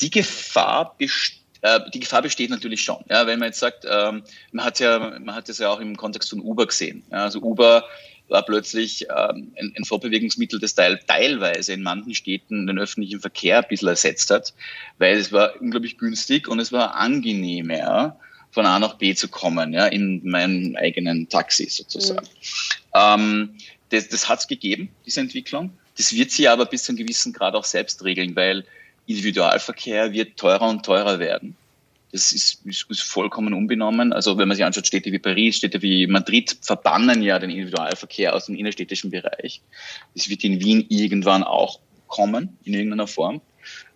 Die 0.00 0.10
Gefahr 0.10 0.94
besteht 0.96 1.38
äh, 1.62 1.80
die 1.92 2.00
Gefahr 2.00 2.22
besteht 2.22 2.50
natürlich 2.50 2.82
schon. 2.82 3.04
Ja, 3.08 3.26
wenn 3.26 3.38
man 3.38 3.48
jetzt 3.48 3.60
sagt, 3.60 3.84
ähm, 3.88 4.22
man 4.52 4.64
hat 4.64 4.78
ja, 4.78 4.98
man 5.18 5.34
hat 5.34 5.48
das 5.48 5.58
ja 5.58 5.70
auch 5.70 5.80
im 5.80 5.96
Kontext 5.96 6.30
von 6.30 6.40
Uber 6.40 6.66
gesehen. 6.66 7.02
Ja, 7.10 7.24
also 7.24 7.40
Uber 7.40 7.84
war 8.28 8.44
plötzlich 8.44 9.06
ähm, 9.08 9.52
ein, 9.58 9.74
ein 9.76 9.84
Fortbewegungsmittel, 9.84 10.60
das 10.60 10.74
teil, 10.74 11.00
teilweise 11.06 11.72
in 11.72 11.82
manchen 11.82 12.14
Städten 12.14 12.66
den 12.66 12.78
öffentlichen 12.78 13.20
Verkehr 13.20 13.58
ein 13.58 13.68
bisschen 13.68 13.88
ersetzt 13.88 14.30
hat, 14.30 14.54
weil 14.98 15.16
es 15.16 15.32
war 15.32 15.60
unglaublich 15.60 15.98
günstig 15.98 16.46
und 16.46 16.60
es 16.60 16.70
war 16.72 16.94
angenehmer, 16.94 18.18
von 18.50 18.64
A 18.64 18.78
nach 18.78 18.94
B 18.94 19.14
zu 19.14 19.28
kommen, 19.28 19.72
ja, 19.72 19.86
in 19.86 20.22
meinem 20.28 20.76
eigenen 20.76 21.28
Taxi 21.28 21.68
sozusagen. 21.68 22.26
Mhm. 22.26 22.94
Ähm, 22.94 23.54
das 23.90 24.08
das 24.08 24.28
hat 24.28 24.40
es 24.40 24.48
gegeben, 24.48 24.90
diese 25.06 25.20
Entwicklung. 25.20 25.70
Das 25.96 26.12
wird 26.12 26.30
sie 26.30 26.48
aber 26.48 26.66
bis 26.66 26.84
zu 26.84 26.92
einem 26.92 26.98
gewissen 26.98 27.32
Grad 27.32 27.54
auch 27.54 27.64
selbst 27.64 28.04
regeln, 28.04 28.36
weil 28.36 28.64
Individualverkehr 29.08 30.12
wird 30.12 30.36
teurer 30.36 30.68
und 30.68 30.84
teurer 30.84 31.18
werden. 31.18 31.56
Das 32.12 32.32
ist, 32.32 32.64
ist, 32.64 32.90
ist, 32.90 33.02
vollkommen 33.02 33.52
unbenommen. 33.52 34.12
Also 34.12 34.38
wenn 34.38 34.48
man 34.48 34.56
sich 34.56 34.64
anschaut, 34.64 34.86
Städte 34.86 35.12
wie 35.12 35.18
Paris, 35.18 35.56
Städte 35.56 35.82
wie 35.82 36.06
Madrid 36.06 36.56
verbannen 36.62 37.22
ja 37.22 37.38
den 37.38 37.50
Individualverkehr 37.50 38.34
aus 38.34 38.46
dem 38.46 38.56
innerstädtischen 38.56 39.10
Bereich. 39.10 39.60
Das 40.14 40.28
wird 40.28 40.44
in 40.44 40.60
Wien 40.60 40.86
irgendwann 40.88 41.42
auch 41.42 41.80
kommen, 42.06 42.56
in 42.64 42.74
irgendeiner 42.74 43.06
Form. 43.06 43.40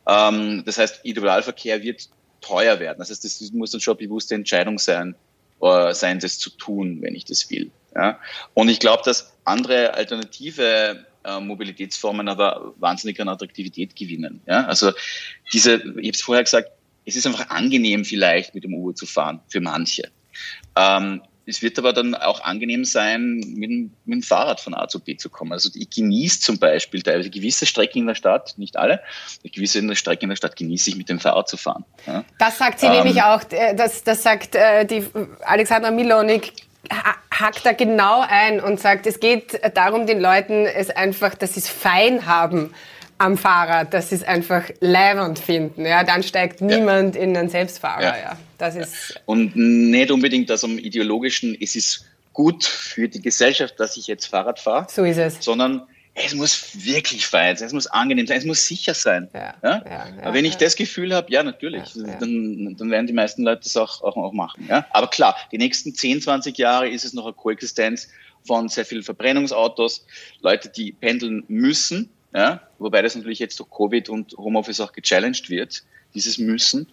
Ähm, 0.07 0.63
das 0.67 0.79
heißt, 0.79 1.05
Individualverkehr 1.05 1.83
wird 1.83 2.09
teuer 2.41 2.81
werden. 2.81 2.99
Das 2.99 3.11
heißt, 3.11 3.25
das 3.25 3.53
muss 3.53 3.71
dann 3.71 3.81
schon 3.81 3.97
eine 3.97 4.07
bewusste 4.07 4.35
Entscheidung 4.35 4.79
sein, 4.79 5.15
äh, 5.61 5.95
sein, 5.95 6.19
das 6.19 6.39
zu 6.39 6.51
tun, 6.51 6.99
wenn 7.01 7.15
ich 7.15 7.25
das 7.25 7.51
will. 7.51 7.71
Ja? 7.95 8.19
Und 8.55 8.69
ich 8.69 8.81
glaube, 8.81 9.03
dass 9.05 9.33
andere 9.45 9.95
alternative 9.95 11.07
äh, 11.25 11.41
Mobilitätsformen 11.41 12.29
aber 12.29 12.75
wahnsinnig 12.79 13.21
an 13.21 13.29
Attraktivität 13.29 13.97
gewinnen. 13.97 14.41
Ja? 14.47 14.67
Also 14.67 14.93
diese, 15.53 15.75
ich 15.75 15.83
habe 15.83 16.11
es 16.11 16.23
vorher 16.23 16.45
gesagt, 16.45 16.71
es 17.05 17.17
ist 17.17 17.27
einfach 17.27 17.51
angenehm 17.51 18.05
vielleicht 18.05 18.55
mit 18.55 18.65
dem 18.65 18.75
Uber 18.75 18.95
zu 18.95 19.07
fahren 19.07 19.41
für 19.49 19.61
manche. 19.61 20.11
Ähm, 20.77 21.23
es 21.45 21.61
wird 21.61 21.79
aber 21.79 21.93
dann 21.93 22.15
auch 22.15 22.41
angenehm 22.43 22.85
sein, 22.85 23.41
mit 23.57 23.71
dem, 23.71 23.91
mit 24.05 24.17
dem, 24.17 24.23
Fahrrad 24.23 24.61
von 24.61 24.75
A 24.75 24.87
zu 24.87 25.01
B 25.01 25.17
zu 25.17 25.29
kommen. 25.29 25.53
Also 25.53 25.71
ich 25.75 25.91
genieße 25.91 26.41
zum 26.41 26.59
Beispiel 26.59 27.03
teilweise 27.03 27.31
gewisse 27.31 27.67
Strecken 27.67 27.99
in 27.99 28.07
der 28.07 28.15
Stadt, 28.15 28.55
nicht 28.59 28.77
alle, 28.77 29.01
gewisse 29.43 29.97
Strecken 29.97 30.25
in 30.25 30.29
der 30.31 30.37
Stadt 30.37 30.55
genieße 30.55 30.91
ich 30.91 30.97
mit 30.97 31.09
dem 31.09 31.19
Fahrrad 31.19 31.49
zu 31.49 31.57
fahren. 31.57 31.85
Ja. 32.07 32.25
Das 32.39 32.59
sagt 32.59 32.79
sie 32.79 32.87
ähm, 32.87 32.93
nämlich 32.93 33.23
auch, 33.23 33.43
äh, 33.51 33.75
das, 33.75 34.05
das 34.05 34.23
sagt 34.23 34.55
äh, 34.55 34.85
die 34.85 35.05
Alexandra 35.41 35.91
Milonik 35.91 36.53
hakt 37.43 37.67
da 37.67 37.73
genau 37.73 38.25
ein 38.27 38.61
und 38.61 38.81
sagt, 38.81 39.07
es 39.07 39.21
geht 39.21 39.61
darum, 39.75 40.07
den 40.07 40.21
Leuten 40.21 40.67
es 40.67 40.89
einfach, 40.91 41.35
dass 41.35 41.55
sie 41.55 41.61
es 41.61 41.69
fein 41.69 42.27
haben 42.27 42.73
am 43.19 43.37
Fahrrad, 43.37 43.93
dass 43.93 44.09
sie 44.09 44.17
es 44.17 44.25
einfach 44.25 44.65
leibend 44.81 45.39
finden. 45.39 45.85
Ja, 45.85 46.03
dann 46.05 46.23
steigt 46.23 46.61
niemand 46.61 47.15
ja. 47.15 47.23
in 47.23 47.37
einen 47.37 47.49
Selbstfahrer. 47.49 48.03
Ja. 48.03 48.17
ja. 48.17 48.39
das 48.59 48.77
ist 48.77 49.21
und 49.27 49.55
nicht 49.55 50.11
unbedingt 50.11 50.51
das 50.51 50.65
am 50.65 50.79
ideologischen, 50.79 51.57
es 51.61 51.77
ist 51.77 52.07
gut 52.33 52.65
für 52.65 53.09
die 53.09 53.21
Gesellschaft, 53.21 53.79
dass 53.79 53.97
ich 53.97 54.07
jetzt 54.07 54.27
Fahrrad 54.27 54.59
fahre. 54.59 54.87
So 54.91 55.05
ist 55.05 55.19
es. 55.19 55.37
Sondern 55.41 55.83
es 56.15 56.35
muss 56.35 56.85
wirklich 56.85 57.27
fein 57.27 57.57
sein, 57.57 57.67
es 57.67 57.73
muss 57.73 57.87
angenehm 57.87 58.27
sein, 58.27 58.39
es 58.39 58.45
muss 58.45 58.67
sicher 58.67 58.95
sein. 58.95 59.29
Ja, 59.33 59.55
ja? 59.63 59.83
ja, 59.85 60.07
ja 60.23 60.35
wenn 60.35 60.45
ich 60.45 60.57
das 60.57 60.77
Gefühl 60.77 61.15
habe, 61.15 61.33
ja, 61.33 61.43
natürlich, 61.43 61.95
Dann, 61.95 62.77
dann 62.77 62.91
werden 62.91 63.07
die 63.07 63.13
meisten 63.13 63.45
Leute 63.45 63.63
das 63.65 63.77
auch, 63.77 64.03
auch, 64.03 64.17
auch 64.17 64.33
machen. 64.33 64.67
Ja? 64.69 64.87
Aber 64.91 65.09
klar, 65.09 65.37
die 65.53 65.59
nächsten 65.59 65.95
10, 65.95 66.21
20 66.23 66.59
Jahre 66.59 66.89
ist 66.89 67.05
es 67.05 67.15
noch 67.15 67.25
eine 67.25 67.33
Koexistenz 67.33 68.09
von 68.45 68.69
sehr 68.69 68.85
vielen 68.85 69.03
Verbrennungsautos, 69.03 70.05
Leute, 70.41 70.69
die 70.69 70.93
pendeln 70.93 71.45
müssen, 71.49 72.11
ja? 72.35 72.61
wobei 72.79 73.01
das 73.01 73.17
natürlich 73.17 73.39
jetzt 73.39 73.59
durch 73.59 73.71
Covid 73.71 74.09
und 74.11 74.37
Homeoffice 74.37 74.81
auch 74.81 74.93
gechallenged 74.93 75.49
wird, 75.49 75.83
dieses 76.15 76.37
Müssen. 76.37 76.89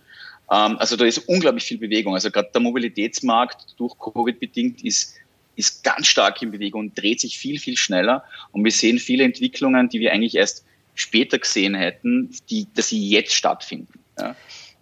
Ähm, 0.50 0.78
also 0.78 0.96
da 0.96 1.06
ist 1.06 1.18
unglaublich 1.28 1.66
viel 1.66 1.78
Bewegung. 1.78 2.14
Also 2.14 2.32
gerade 2.32 2.50
der 2.54 2.62
Mobilitätsmarkt 2.62 3.78
durch 3.78 3.98
Covid 3.98 4.40
bedingt 4.40 4.84
ist 4.84 5.16
ist 5.60 5.84
ganz 5.84 6.08
stark 6.08 6.42
in 6.42 6.52
Bewegung 6.52 6.80
und 6.82 6.98
dreht 7.00 7.20
sich 7.20 7.38
viel, 7.38 7.60
viel 7.60 7.76
schneller. 7.76 8.24
Und 8.52 8.64
wir 8.64 8.72
sehen 8.72 8.98
viele 8.98 9.26
Entwicklungen, 9.26 9.90
die 9.90 10.00
wir 10.00 10.14
eigentlich 10.14 10.36
erst 10.36 10.66
später 10.96 11.38
gesehen 11.38 11.76
hätten, 11.76 12.34
die, 12.50 12.68
dass 12.74 12.90
sie 12.90 13.10
jetzt 13.10 13.34
stattfinden. 13.34 14.00
Ja. 14.18 14.36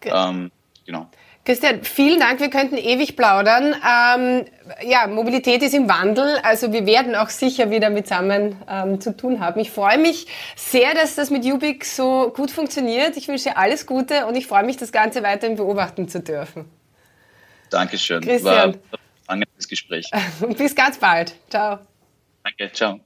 Ähm, 0.04 0.52
genau. 0.86 1.10
Christian, 1.46 1.82
vielen 1.84 2.20
Dank. 2.20 2.42
Wir 2.42 2.50
könnten 2.50 2.78
ewig 2.78 3.16
plaudern. 3.16 3.74
Ähm, 3.74 4.46
ja, 4.86 5.08
Mobilität 5.08 5.64
ist 5.64 5.74
im 5.74 5.90
Wandel, 5.90 6.38
also 6.44 6.74
wir 6.74 6.86
werden 6.86 7.16
auch 7.16 7.30
sicher 7.30 7.72
wieder 7.72 7.90
mitsammen 7.90 8.58
ähm, 8.70 9.02
zu 9.02 9.16
tun 9.16 9.40
haben. 9.40 9.60
Ich 9.60 9.72
freue 9.72 9.98
mich 9.98 10.28
sehr, 10.56 10.94
dass 10.94 11.16
das 11.16 11.30
mit 11.32 11.46
Ubik 11.46 11.86
so 11.86 12.34
gut 12.36 12.52
funktioniert. 12.52 13.18
Ich 13.18 13.30
wünsche 13.30 13.46
dir 13.46 13.58
alles 13.58 13.86
Gute 13.88 14.26
und 14.28 14.36
ich 14.36 14.46
freue 14.46 14.64
mich, 14.64 14.78
das 14.78 14.92
Ganze 14.92 15.24
weiterhin 15.24 15.56
beobachten 15.56 16.08
zu 16.08 16.20
dürfen. 16.20 16.66
Dankeschön. 17.70 18.22
Christian. 18.22 18.74
War 18.92 19.00
angenehmes 19.58 19.68
Gespräch. 19.68 20.10
Bis 20.58 20.76
ganz 20.76 21.00
bald. 21.00 21.36
Ciao. 21.50 21.80
Danke, 22.44 22.72
ciao. 22.72 23.00